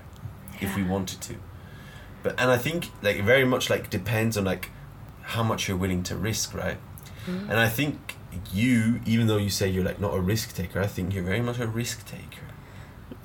[0.61, 1.35] if we wanted to.
[2.23, 4.69] But and i think like it very much like depends on like
[5.33, 6.77] how much you're willing to risk right?
[7.25, 7.49] Mm.
[7.49, 8.15] and i think
[8.53, 11.41] you even though you say you're like not a risk taker i think you're very
[11.41, 12.47] much a risk taker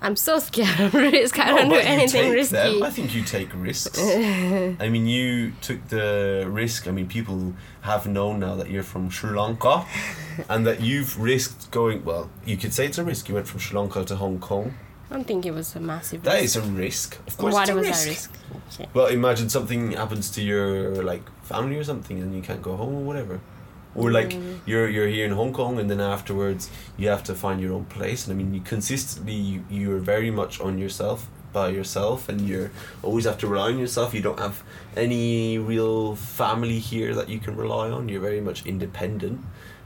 [0.00, 1.38] I'm so scared of risk.
[1.38, 2.54] I No, don't oh, do anything risky.
[2.56, 2.82] them.
[2.84, 3.98] I think you take risks.
[4.00, 6.86] I mean, you took the risk.
[6.86, 9.84] I mean, people have known now that you're from Sri Lanka,
[10.48, 12.04] and that you've risked going.
[12.04, 13.28] Well, you could say it's a risk.
[13.28, 14.74] You went from Sri Lanka to Hong Kong.
[15.10, 16.44] I don't think it was a massive That risk.
[16.44, 17.18] is a risk.
[17.26, 18.02] Of course, What it's a was risk.
[18.04, 18.80] that risk?
[18.80, 18.88] Okay.
[18.94, 22.94] Well, imagine something happens to your like family or something, and you can't go home
[22.94, 23.40] or whatever.
[24.00, 24.58] Or like Mm.
[24.66, 27.84] you're you're here in Hong Kong, and then afterwards you have to find your own
[27.86, 28.20] place.
[28.26, 32.70] And I mean, you consistently you, you're very much on yourself by yourself, and you're
[33.02, 34.14] always have to rely on yourself.
[34.14, 34.62] You don't have
[34.96, 38.08] any real family here that you can rely on.
[38.08, 39.40] You're very much independent,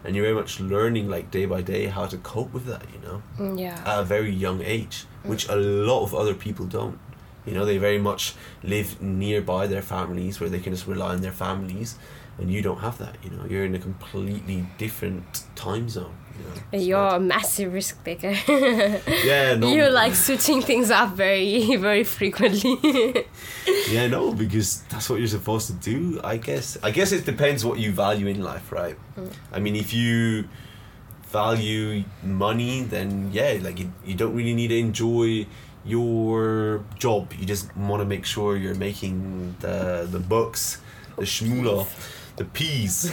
[0.05, 2.83] and you're very much learning like day by day how to cope with that.
[2.95, 3.79] You know Mm, Yeah.
[3.91, 6.99] at a very young age, which a lot of other people don't.
[7.47, 11.21] You know, they very much live nearby their families where they can just rely on
[11.23, 11.97] their families,
[12.39, 13.17] and you don't have that.
[13.23, 16.15] You know, you're in a completely different time zone.
[16.39, 18.31] You know, You're a massive risk taker.
[19.25, 22.79] yeah, no, you like switching things up very, very frequently.
[23.91, 26.21] yeah, no, because that's what you're supposed to do.
[26.25, 26.79] I guess.
[26.83, 28.97] I guess it depends what you value in life, right?
[29.17, 29.33] Mm.
[29.53, 30.49] I mean, if you
[31.33, 35.47] value money, then yeah, like you, you don't really need to enjoy
[35.85, 37.33] your job.
[37.39, 40.79] You just want to make sure you're making the the bucks,
[41.17, 41.87] the shmoolah,
[42.37, 43.11] the peas,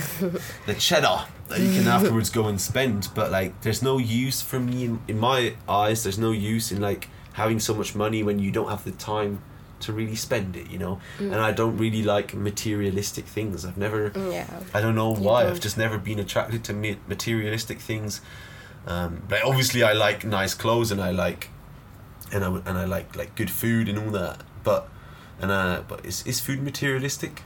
[0.65, 3.09] the cheddar that you can afterwards go and spend.
[3.13, 6.03] But like, there's no use for me in, in my eyes.
[6.03, 9.41] There's no use in like having so much money when you don't have the time
[9.81, 10.69] to really spend it.
[10.69, 13.65] You know, and I don't really like materialistic things.
[13.65, 14.11] I've never.
[14.31, 14.47] yeah.
[14.73, 15.43] I don't know why.
[15.43, 15.51] don't.
[15.51, 18.21] I've just never been attracted to materialistic things.
[18.87, 21.49] Um, but obviously, I like nice clothes and I like,
[22.31, 24.41] and I and I like like good food and all that.
[24.63, 24.87] But
[25.41, 27.43] and uh, but is is food materialistic?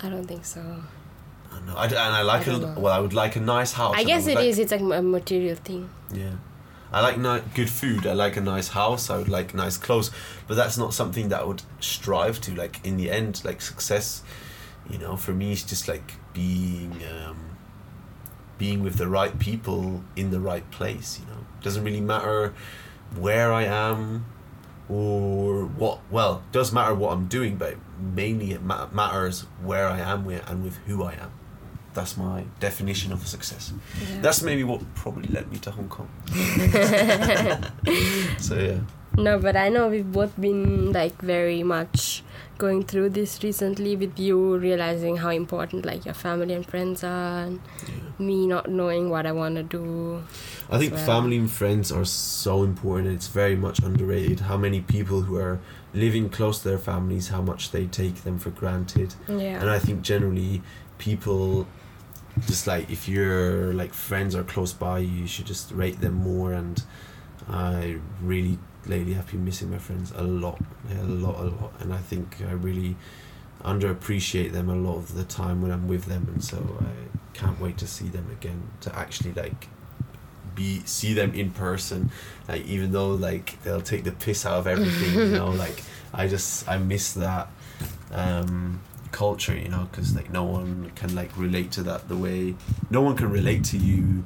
[0.00, 0.84] I don't think so.
[1.58, 1.74] I don't know.
[1.76, 2.74] I and I like I a know.
[2.78, 2.92] well.
[2.92, 3.94] I would like a nice house.
[3.96, 4.58] I guess would it like- is.
[4.58, 5.90] It's like a material thing.
[6.12, 6.32] Yeah.
[6.90, 8.06] I like ni- good food.
[8.06, 9.10] I like a nice house.
[9.10, 10.10] I would like nice clothes,
[10.46, 12.54] but that's not something that I would strive to.
[12.54, 14.22] Like in the end, like success,
[14.88, 17.56] you know, for me, it's just like being, um,
[18.56, 21.20] being with the right people in the right place.
[21.20, 22.54] You know, doesn't really matter
[23.14, 24.24] where I am
[24.88, 26.00] or what.
[26.10, 30.24] Well, it does matter what I'm doing, but mainly it ma- matters where I am
[30.24, 31.32] with and with who I am.
[31.98, 33.72] That's my definition of success.
[33.72, 34.20] Yeah.
[34.20, 36.08] That's maybe what probably led me to Hong Kong.
[38.38, 38.78] so yeah.
[39.16, 42.22] No, but I know we've both been like very much
[42.56, 47.42] going through this recently with you realizing how important like your family and friends are
[47.42, 48.24] and yeah.
[48.24, 50.22] me not knowing what I want to do.
[50.70, 53.08] I think Well- family and friends are so important.
[53.08, 54.40] It's very much underrated.
[54.40, 55.58] How many people who are
[55.94, 59.14] living close to their families, how much they take them for granted.
[59.28, 59.60] Yeah.
[59.60, 60.62] And I think generally
[60.98, 61.66] people
[62.46, 66.14] just like if your like friends are close by you, you should just rate them
[66.14, 66.82] more and
[67.48, 70.60] I really lately have been missing my friends a lot.
[70.90, 71.72] A lot, a lot.
[71.80, 72.96] And I think I really
[73.64, 77.60] underappreciate them a lot of the time when I'm with them and so I can't
[77.60, 79.68] wait to see them again to actually like
[80.54, 82.10] be see them in person
[82.48, 85.82] like even though like they'll take the piss out of everything you know like
[86.14, 87.48] I just I miss that
[88.12, 88.80] um
[89.12, 92.54] culture you know because like no one can like relate to that the way
[92.90, 94.24] no one can relate to you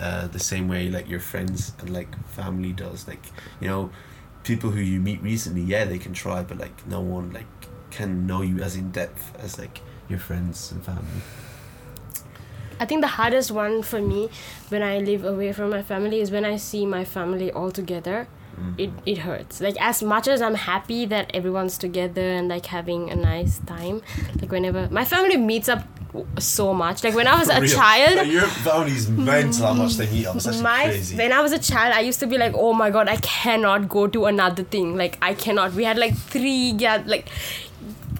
[0.00, 3.22] uh, the same way like your friends and like family does like
[3.60, 3.90] you know
[4.44, 7.46] people who you meet recently yeah they can try but like no one like
[7.90, 11.22] can know you as in depth as like your friends and family
[12.80, 14.30] I think the hardest one for me
[14.70, 18.26] when I live away from my family is when I see my family all together.
[18.60, 18.74] Mm.
[18.78, 19.60] It, it hurts.
[19.60, 24.02] Like as much as I'm happy that everyone's together and like having a nice time,
[24.40, 25.84] like whenever my family meets up
[26.38, 27.04] so much.
[27.04, 27.70] Like when I was For a real.
[27.74, 30.36] child, Like, your family's mental how much they meet up.
[30.36, 31.16] It's actually my crazy.
[31.16, 33.88] when I was a child, I used to be like, oh my god, I cannot
[33.88, 34.96] go to another thing.
[34.96, 35.72] Like I cannot.
[35.74, 37.28] We had like three, yeah, like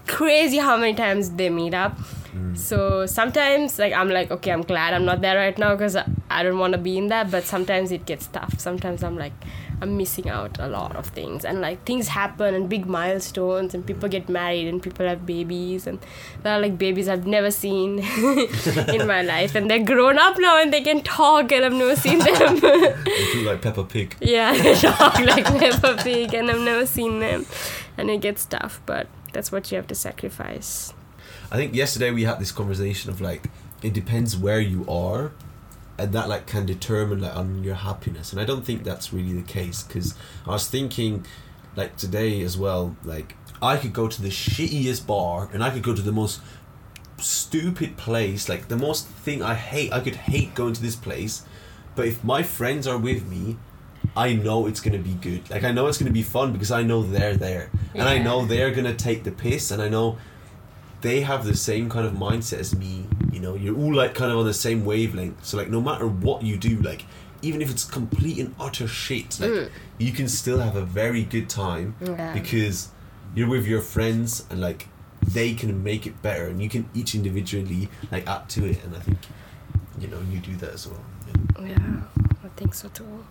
[0.07, 1.97] crazy how many times they meet up.
[2.33, 2.57] Mm.
[2.57, 6.05] So sometimes like I'm like, okay, I'm glad I'm not there right now because I,
[6.29, 7.29] I don't want to be in that.
[7.29, 8.59] But sometimes it gets tough.
[8.59, 9.33] Sometimes I'm like,
[9.81, 13.85] I'm missing out a lot of things, and like things happen and big milestones, and
[13.85, 15.99] people get married and people have babies, and
[16.43, 17.99] there are like babies I've never seen
[18.93, 21.95] in my life, and they're grown up now and they can talk, and I've never
[21.95, 22.59] seen them.
[22.59, 24.15] They do like Peppa Pig.
[24.21, 27.45] yeah, they talk like Peppa Pig, and I've never seen them,
[27.97, 28.81] and it gets tough.
[28.85, 30.93] But that's what you have to sacrifice.
[31.51, 33.49] I think yesterday we had this conversation of like
[33.81, 35.31] it depends where you are
[36.01, 38.31] and that like can determine like on your happiness.
[38.31, 40.15] And i don't think that's really the case because
[40.47, 41.25] i was thinking
[41.75, 45.83] like today as well like i could go to the shittiest bar and i could
[45.83, 46.41] go to the most
[47.17, 51.43] stupid place like the most thing i hate i could hate going to this place.
[51.93, 53.57] But if my friends are with me
[54.15, 55.49] i know it's to be good.
[55.49, 57.69] Like i know it's to be fun because i know they're there.
[57.93, 60.17] And i know they're to take the piss and i know
[61.01, 64.31] they have the same kind of mindset as me you know you're all like kind
[64.31, 67.05] of on the same wavelength so like no matter what you do like
[67.41, 69.69] even if it's complete and utter shit like Mm.
[69.97, 72.33] you can still have a very good time Yeah.
[72.33, 72.89] because
[73.35, 74.87] you're with your friends and like
[75.25, 78.95] they can make it better and you can each individually like add to it and
[78.95, 79.17] i think
[79.99, 82.01] you know you do that as well yeah, Yeah,
[82.43, 83.23] I think so too.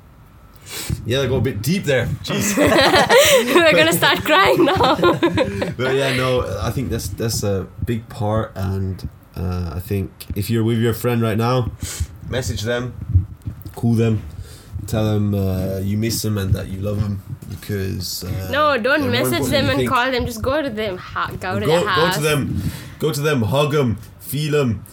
[1.06, 2.56] Yeah i go a bit deep there jeez
[3.54, 4.94] We're gonna start crying now.
[5.76, 10.50] but yeah no i think that's that's a big part and uh, i think if
[10.50, 11.70] you're with your friend right now
[12.28, 12.94] message them
[13.74, 14.22] call them
[14.86, 19.10] tell them uh, you miss them and that you love them because uh, no, don't
[19.10, 19.90] message them and think.
[19.90, 20.24] call them.
[20.24, 20.96] Just go to them.
[20.96, 22.62] Ha- go to go, their go to them
[22.98, 24.84] go to them hug them feel them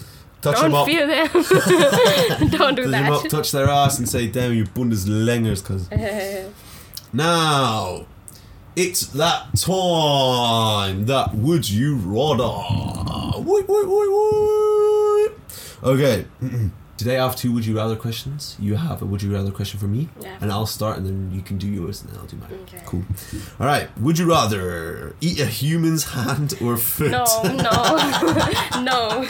[0.52, 1.28] touch Don't them up feel them.
[2.52, 3.30] don't do touch them up that.
[3.30, 5.90] touch their ass and say damn you Bundeslängers cause
[7.14, 8.06] now
[8.76, 15.32] it's that time that would you rather Woi, woi, woi, woi.
[15.84, 16.26] okay
[16.98, 19.80] today I have two would you rather questions you have a would you rather question
[19.80, 20.38] for me Yeah.
[20.42, 22.82] and I'll start and then you can do yours and then I'll do mine Okay.
[22.86, 23.04] cool
[23.60, 27.72] all right would you rather eat a human's hand or foot no, no,
[28.82, 29.26] no,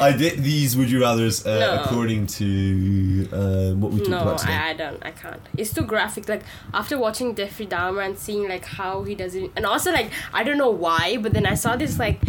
[0.00, 1.82] I did these would you rather's uh, No.
[1.82, 4.20] according to uh, what we talked no.
[4.22, 5.04] about today I, I don't.
[5.04, 5.40] I can't.
[5.56, 6.28] It's too graphic.
[6.28, 10.10] Like after watching Jeffrey Dahmer and seeing like how he does it, and also like
[10.32, 12.20] I don't know why, but then I saw this like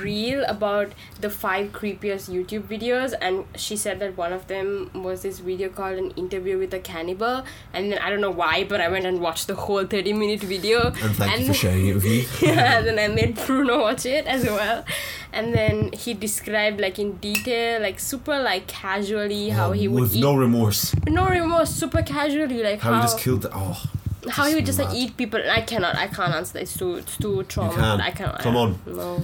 [0.00, 5.22] reel about the five creepiest YouTube videos, and she said that one of them was
[5.22, 8.80] this video called an interview with a cannibal, and then I don't know why, but
[8.80, 10.86] I went and watched the whole thirty minute video.
[10.88, 14.06] and thank you for sharing it with me yeah, and then I made Bruno watch
[14.06, 14.84] it as well.
[15.32, 20.00] And then he described like in detail, like super like casually um, how he would
[20.00, 23.50] with eat no remorse no remorse, super casually, like how, how he just killed the
[23.54, 23.82] oh
[24.30, 25.40] how he would just like eat people.
[25.40, 26.62] And I cannot, I can't answer that.
[26.62, 27.72] It's too, it's too trauma.
[27.72, 28.00] can.
[28.00, 28.40] I cannot.
[28.40, 28.78] Come on.
[28.86, 29.22] No.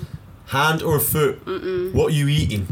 [0.59, 1.35] Hand or foot
[1.97, 2.65] what are you eating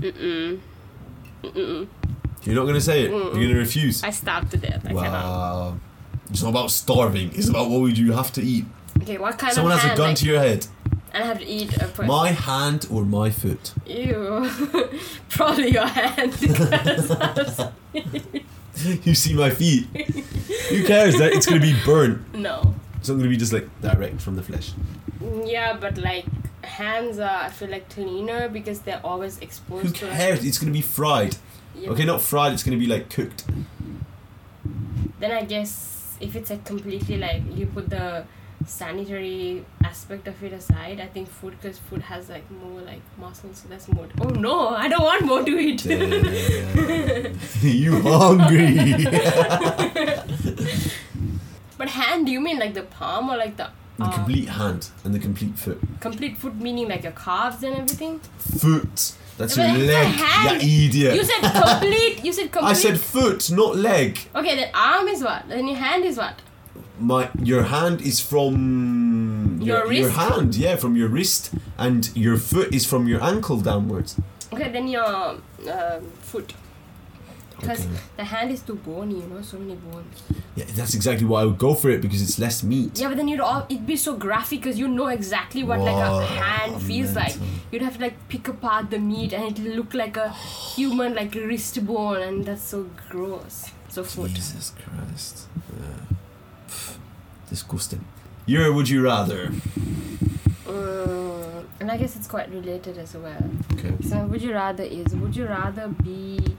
[2.45, 4.83] you're not gonna say it you're gonna refuse I starved to death.
[4.85, 5.13] I cannot.
[5.13, 5.77] wow
[6.31, 8.65] it's not about starving it's about what would you have to eat
[9.03, 10.67] Okay, what kind someone of Someone has a gun like, to your head
[11.13, 12.07] and I have to eat a person.
[12.07, 14.49] my hand or my foot Ew.
[15.29, 16.33] Probably your hand.
[19.07, 19.85] you see my feet
[20.71, 22.75] who cares that it's gonna be burnt no.
[22.99, 24.69] it's not gonna be just like direct from the flesh
[25.45, 26.25] Yeah, but like
[26.63, 30.45] hands are I feel like cleaner because they're always exposed who to cares?
[30.45, 31.37] It's gonna be fried.
[31.75, 33.45] Yeah, okay not fried it's gonna be like cooked.
[35.21, 38.25] Then I guess if it's like completely like you put the
[38.67, 43.59] sanitary aspect of it aside, I think food because food has like more like muscles,
[43.59, 44.07] so that's more.
[44.21, 45.85] Oh no, I don't want more to eat.
[47.63, 49.07] You hungry.
[51.79, 54.89] But hand, do you mean like the palm or like the the uh, complete hand
[55.05, 58.19] and the complete foot complete foot meaning like your calves and everything?
[58.39, 62.25] foot that's But your leg you idiot You said complete.
[62.25, 62.71] You said complete.
[62.71, 65.49] I said foot not leg Okay, then arm is what?
[65.49, 66.41] Then your hand is what?
[66.99, 70.17] my your hand is from Your your wrist?
[70.17, 74.17] hand yeah from your wrist and your foot is from your ankle downwards
[74.53, 76.53] Okay, then your um, foot.
[77.63, 78.01] Because Okay.
[78.19, 80.23] the hand is too bony, you know, so many bones.
[80.57, 83.17] yeah that's exactly why I would go for it because it's less meat Yeah, but
[83.17, 86.11] then you'd all it'd be so graphic because you know exactly what like a
[86.41, 87.35] hand feels like.
[87.71, 90.29] You'd have to like pick apart the meat and it'll look like a
[90.75, 93.71] human like wrist bone and that's so gross.
[93.89, 94.33] So foot.
[94.35, 95.47] Jesus Christ
[95.81, 96.17] yeah.
[96.69, 96.97] Pff,
[97.49, 98.05] disgusting
[98.47, 99.43] your would you rather
[100.67, 103.43] Mm, and I guess it's quite related as well.
[103.75, 106.57] okay So would you rather is would you rather be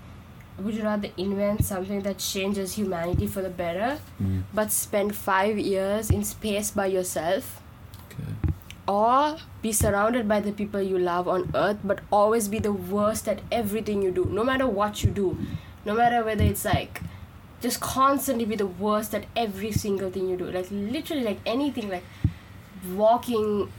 [0.64, 5.58] would you rather invent something that changes humanity for the better Mm, but spend five
[5.60, 7.62] years in space by yourself?
[8.08, 8.54] Okay.
[8.88, 13.28] Or be surrounded by the people you love on earth but always be the worst
[13.28, 15.38] at everything you do no matter what you do.
[15.86, 17.02] No matter whether it's like
[17.62, 20.52] just constantly be the worst at every single thing you do.
[20.52, 22.04] Like literally like anything like
[22.96, 23.72] walking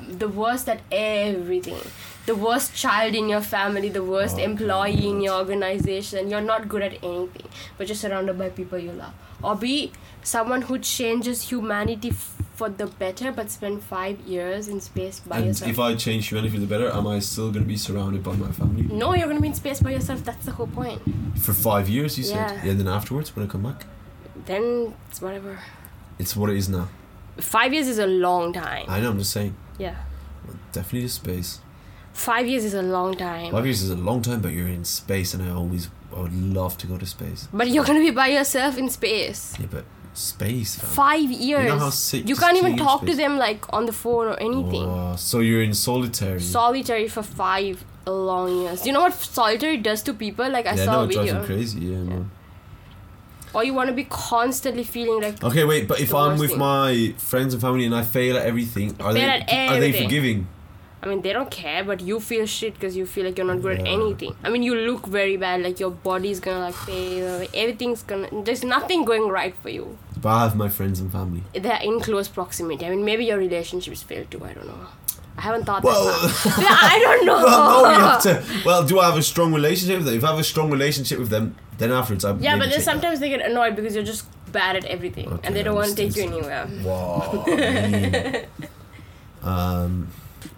[0.00, 1.78] the worst at everything.
[2.26, 6.30] The worst child in your family, the worst Oh, employee in your organization.
[6.30, 9.12] You're not good at anything, but you're surrounded by people you love.
[9.42, 9.90] Or be
[10.22, 15.38] someone who changes humanity f- for the better, but spend five years in space by
[15.38, 15.70] and yourself.
[15.72, 18.34] if I change humanity for the better, am I still going to be surrounded by
[18.36, 20.22] my family no, you're gonna be in space by yourself.
[20.22, 21.00] That's the whole point.
[21.40, 22.16] for five years?
[22.18, 22.64] You said, Yeah.
[22.64, 22.70] yeah.
[22.70, 23.86] And then afterwards, when I come back,
[24.46, 25.58] Then it's whatever.
[26.20, 26.86] it's what it is now.
[27.38, 28.86] Five years is a long time.
[28.88, 29.10] I know.
[29.10, 29.56] I'm just saying.
[29.78, 29.96] Yeah.
[30.72, 31.60] Definitely to space.
[32.12, 33.52] Five years is a long time.
[33.52, 36.34] Five years is a long time, but you're in space, and I always, I would
[36.34, 37.48] love to go to space.
[37.52, 39.54] But you're gonna be by yourself in space.
[39.58, 40.76] Yeah, but space.
[40.76, 40.90] fam.
[40.90, 41.70] Five years.
[41.70, 44.86] how sick You can't even talk to them like on the phone or anything.
[44.86, 45.16] Wow.
[45.16, 46.40] So you're in solitary.
[46.40, 48.86] Solitary for five long years.
[48.86, 50.48] You know what solitary does to people?
[50.50, 51.40] Like I yeah, saw no, a video.
[51.40, 51.80] me crazy.
[51.80, 52.26] Yeah, no.
[53.54, 56.58] Or you want to be constantly feeling like Okay, wait, but if I'm with thing.
[56.58, 60.46] my friends and family and I fail at everything, are they at are they forgiving?
[61.04, 63.60] I mean, they don't care, but you feel shit because you feel like you're not
[63.60, 64.36] good at anything.
[64.44, 68.28] I mean, you look very bad, like your body's gonna like fail, like, everything's gonna.
[68.44, 69.98] There's nothing going right for you.
[70.20, 71.42] But I have my friends and family.
[71.54, 72.86] They're in close proximity.
[72.86, 74.44] I mean, maybe your relationships fail too.
[74.44, 74.86] I don't know.
[75.36, 76.56] I haven't thought Well, that.
[76.60, 77.36] Yeah, I don't know.
[77.42, 78.44] well, no, you have to.
[78.66, 80.16] Well, do I have a strong relationship with them?
[80.16, 82.40] If I have a strong relationship with them, then afterwards I'm.
[82.40, 82.84] Yeah, but then take that.
[82.84, 85.88] sometimes they get annoyed because you're just bad at everything, Okay, and they don't want
[85.88, 86.68] to take you anywhere.
[86.82, 87.44] Wow.
[87.46, 88.68] I mean,
[89.42, 90.08] um,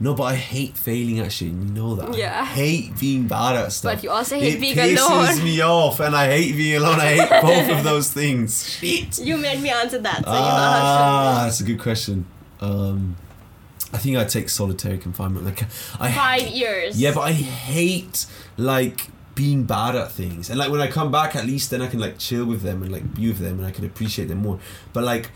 [0.01, 2.17] no, but I hate failing Actually, You know that.
[2.17, 2.41] Yeah.
[2.43, 3.95] I hate being bad at stuff.
[3.95, 6.99] But you also hate it being pisses me off, and I hate being alone.
[7.01, 8.69] I hate both of those things.
[8.79, 9.19] Shit.
[9.21, 12.27] You made me answer that, so ah, you know how that's a good question.
[12.61, 13.17] Um,
[13.95, 15.47] I think I'd take solitary confinement.
[15.47, 15.63] Like,
[16.01, 17.01] I Five years.
[17.01, 18.27] Yeah, but I hate
[18.57, 21.87] like being bad at things, and like when I come back, at least then I
[21.87, 24.39] can like chill with them and like be with them, and I can appreciate them
[24.39, 24.59] more.
[24.93, 25.31] But like,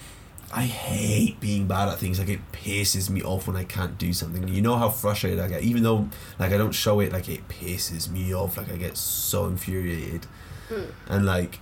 [0.52, 2.18] I hate being bad at things.
[2.18, 4.46] Like it pisses me off when I can't do something.
[4.48, 7.12] You know how frustrated I get, even though like I don't show it.
[7.12, 8.56] Like it pisses me off.
[8.56, 10.26] Like I get so infuriated,
[10.68, 10.84] Hmm.
[11.08, 11.58] and like,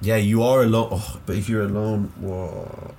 [0.00, 0.88] yeah, you are alone.
[0.92, 2.94] Oh, but if you're alone, whoa.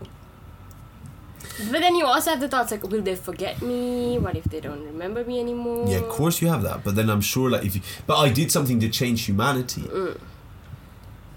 [1.72, 4.18] But then you also have the thoughts like, will they forget me?
[4.20, 5.88] What if they don't remember me anymore?
[5.88, 6.84] Yeah, of course you have that.
[6.84, 9.82] But then I'm sure like if you, but I did something to change humanity.
[9.82, 10.20] Mm.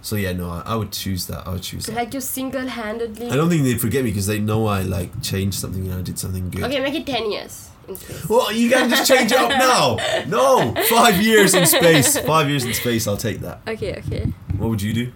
[0.03, 1.47] So yeah, no, I, I would choose that.
[1.47, 1.95] I would choose that.
[1.95, 3.31] Like you single-handedly.
[3.31, 6.03] I don't think they'd forget me because they know I like changed something and I
[6.03, 6.65] did something good.
[6.65, 8.29] Okay, make it ten years in space.
[8.29, 9.97] Well, you can't just change it up now.
[10.27, 12.19] No, five years in space.
[12.19, 13.07] Five years in space.
[13.07, 13.61] I'll take that.
[13.69, 14.33] Okay, okay.
[14.57, 15.13] What would you do?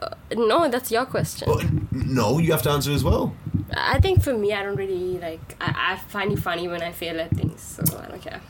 [0.00, 1.48] Uh, no, that's your question.
[1.48, 3.34] Well, no, you have to answer as well.
[3.76, 5.56] I think for me, I don't really like.
[5.60, 8.40] I, I find it funny when I fail at things, so I don't care.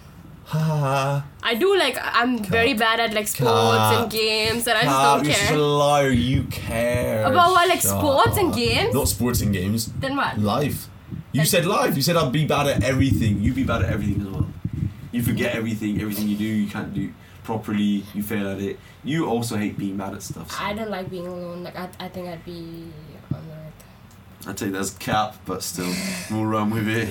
[0.44, 1.98] Ha I do like.
[2.02, 4.02] I'm very bad at like sports Cap.
[4.02, 5.58] and games, and I just don't You're such a care.
[5.58, 6.10] liar.
[6.10, 7.24] You care.
[7.24, 8.94] About what, like, Shut sports and games?
[8.94, 9.86] Not sports and games.
[9.92, 10.38] Then what?
[10.38, 10.88] Life.
[11.32, 11.96] You Like- said life.
[11.96, 13.40] You said I'd be bad at everything.
[13.42, 14.46] You'd be bad at everything as well.
[15.12, 16.00] You forget everything.
[16.00, 17.12] Everything you do, you can't do
[17.44, 18.04] properly.
[18.14, 18.78] You fail at it.
[19.04, 20.50] You also hate being mad at stuff.
[20.50, 21.64] so- I don't like being alone.
[21.64, 22.84] Like I, I think I'd be
[23.32, 24.48] on Earth.
[24.48, 25.92] I'd take that's cap, but still,
[26.30, 27.08] we'll run with it.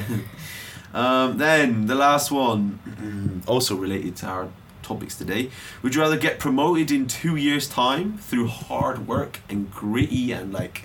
[0.94, 4.50] Um, then the last one, also related to our
[4.84, 5.50] topics today.
[5.84, 10.54] Would you rather get promoted in two years' time through hard work and gritty and
[10.54, 10.84] like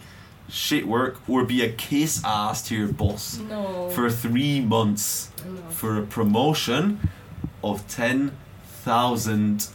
[0.48, 3.88] shit work, or be a kiss ass to your boss No.
[3.90, 5.56] for three months no.
[5.70, 6.98] for a promotion
[7.64, 8.32] of ten
[8.84, 9.68] thousand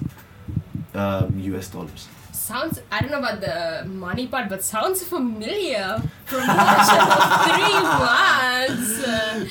[0.94, 2.08] um, US dollars?
[2.32, 2.80] Sounds.
[2.92, 6.02] I don't know about the money part, but sounds familiar.
[6.26, 9.04] Promotion of three months.
[9.04, 9.46] Uh,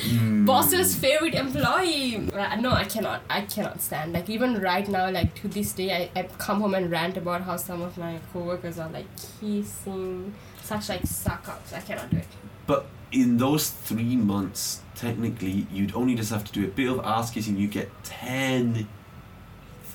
[0.47, 2.31] boss's favorite employee.
[2.33, 3.23] Uh, no, I cannot.
[3.29, 4.13] I cannot stand.
[4.13, 7.43] Like even right now, like to this day, I, I come home and rant about
[7.43, 9.07] how some of my coworkers are like
[9.41, 10.33] kissing,
[10.63, 11.73] such like suck ups.
[11.73, 12.29] I cannot do it.
[12.67, 17.01] But in those three months, technically, you'd only just have to do a bit of
[17.05, 17.57] ass kissing.
[17.57, 18.89] You get ten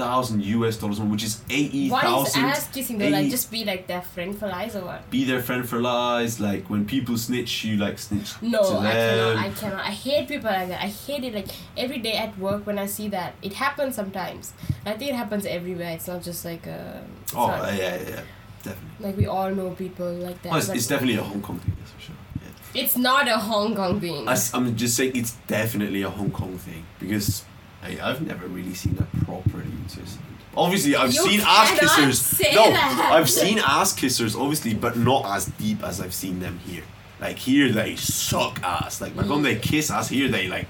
[0.04, 2.44] thousand US dollars, which is eighty What is thousand.
[2.46, 3.08] ass kissing though?
[3.18, 5.10] Like just be like their friend for lies or what?
[5.10, 6.40] Be their friend for lies.
[6.40, 9.38] Like when people snitch, you like snitch No, to I cannot.
[9.46, 9.86] I cannot.
[9.92, 10.82] I hate people like that.
[10.82, 11.34] I hate it.
[11.40, 14.54] Like every day at work when I see that, it happens sometimes.
[14.86, 15.92] I think it happens everywhere.
[15.92, 17.04] It's not just like a.
[17.36, 18.22] Oh not- yeah, yeah, yeah,
[18.64, 19.06] definitely.
[19.06, 20.50] Like we all know people like that.
[20.50, 22.16] Well, it's, but it's definitely a Hong Kong thing, that's for sure.
[22.42, 22.82] Yeah.
[22.82, 24.28] It's not a Hong Kong thing.
[24.28, 27.46] I, am just saying it's definitely a Hong Kong thing because
[27.84, 30.28] I, I've never really seen that properly in Switzerland.
[30.56, 32.54] Obviously, I've You seen ass kissers.
[32.56, 33.10] no, that.
[33.14, 36.84] I've seen ass kissers, obviously, but not as deep as I've seen them here.
[37.22, 39.00] Like here, they suck ass.
[39.00, 40.10] Like home, they kiss ass.
[40.10, 40.68] Here, they like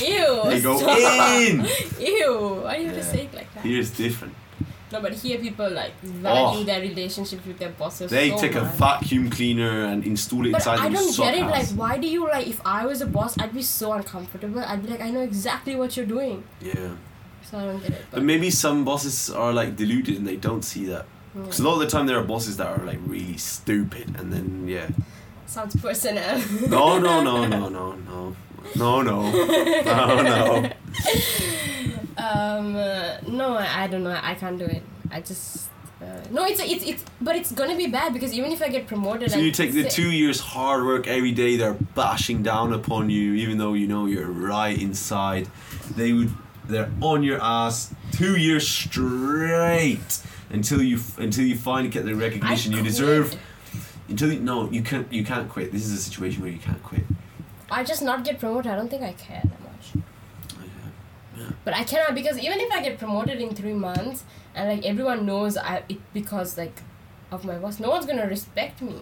[0.00, 0.42] Ew.
[0.44, 1.40] they go stop.
[1.40, 1.64] in.
[2.00, 2.60] Ew.
[2.64, 3.64] Why do you have to say it like that?
[3.64, 4.34] Here, it's different.
[4.92, 6.08] No, but here people like oh.
[6.08, 6.64] value Oh.
[6.64, 8.10] their relationship with their bosses.
[8.10, 10.90] They so take a vacuum cleaner and install it inside the.
[10.90, 11.70] But inside I don't get it.
[11.70, 12.46] Like, why do you like?
[12.46, 14.60] If I was a boss, I'd be so uncomfortable.
[14.60, 16.44] I'd be like, I know exactly what you're doing.
[16.60, 16.90] Yeah.
[17.42, 18.04] So I don't get it.
[18.10, 21.06] But maybe some bosses are like deluded and they don't see that.
[21.34, 21.42] yeah.
[21.42, 24.32] Because a lot of the time there are bosses that are like really stupid and
[24.32, 24.88] then yeah.
[25.46, 26.38] sounds personal.
[26.68, 28.36] No no no no no no.
[28.76, 29.30] No no.
[29.82, 30.70] No no.
[32.18, 34.18] um, uh, no, I, I don't know.
[34.22, 34.82] I can't do it.
[35.10, 35.68] I just.
[36.00, 38.88] Uh, no, it's it's it's, but it's gonna be bad because even if I get
[38.88, 42.72] promoted, So and you take the two years hard work every day they're bashing down
[42.72, 45.46] upon you even though you know you're right inside.
[45.96, 46.32] They would
[46.66, 52.14] they're on your ass two years straight until you until you finally get the I
[52.14, 52.90] recognition you quit.
[52.90, 53.36] deserve.
[54.08, 55.70] Until you, no, you can't you can't quit.
[55.70, 57.04] This is a situation where you can't quit.
[57.70, 58.70] I just not get promoted.
[58.72, 59.42] I don't think I care
[61.36, 61.54] much.
[61.64, 64.24] But I cannot because even if I get promoted in three months
[64.54, 66.82] and like everyone knows I it because like
[67.30, 68.96] of my boss, no one's gonna respect me.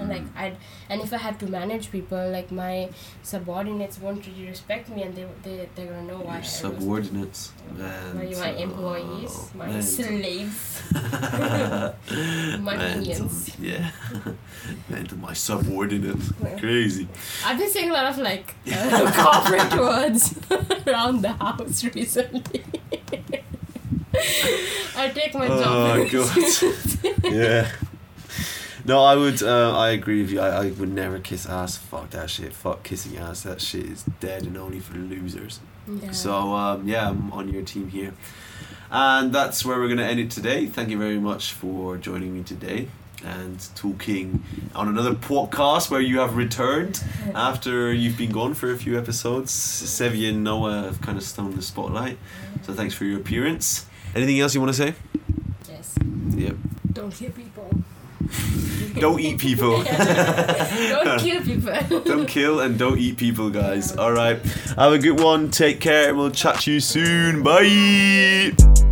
[0.00, 0.22] And like.
[0.36, 0.56] I'd
[0.88, 2.88] and if I had to manage people, like my
[3.22, 6.36] subordinates won't really respect me, and they they they're gonna know why.
[6.36, 7.52] Your subordinates.
[7.76, 9.82] my, my employees, my mental.
[9.82, 10.82] slaves,
[12.60, 13.58] my minions.
[13.58, 13.90] Yeah.
[14.88, 16.32] Mental, my subordinates.
[16.58, 17.08] Crazy.
[17.44, 20.34] I've been saying a lot of like uh, corporate words
[20.86, 22.64] around the house recently.
[24.96, 25.62] I take my job.
[25.66, 27.32] Oh, God.
[27.32, 27.70] yeah.
[28.90, 29.40] No, I would.
[29.40, 30.40] Uh, I agree with you.
[30.40, 31.76] I, I would never kiss ass.
[31.76, 32.52] Fuck that shit.
[32.52, 33.44] Fuck kissing ass.
[33.44, 35.60] That shit is dead and only for losers.
[35.86, 36.10] Yeah.
[36.10, 38.14] So um, yeah, I'm on your team here,
[38.90, 40.66] and that's where we're gonna end it today.
[40.66, 42.88] Thank you very much for joining me today
[43.24, 44.42] and talking
[44.74, 47.00] on another podcast where you have returned
[47.32, 49.52] after you've been gone for a few episodes.
[49.52, 52.18] Sevi and Noah have kind of stolen the spotlight,
[52.62, 53.86] so thanks for your appearance.
[54.16, 54.94] Anything else you want to say?
[55.68, 55.94] yes.
[56.34, 56.56] Yep.
[56.92, 57.70] Don't kill people.
[58.94, 59.82] Don't eat people.
[59.84, 62.00] Don't kill people.
[62.04, 63.96] don't kill and don't eat people, guys.
[63.96, 64.42] All right.
[64.76, 65.50] Have a good one.
[65.50, 67.42] Take care, and we'll chat to you soon.
[67.42, 68.89] Bye.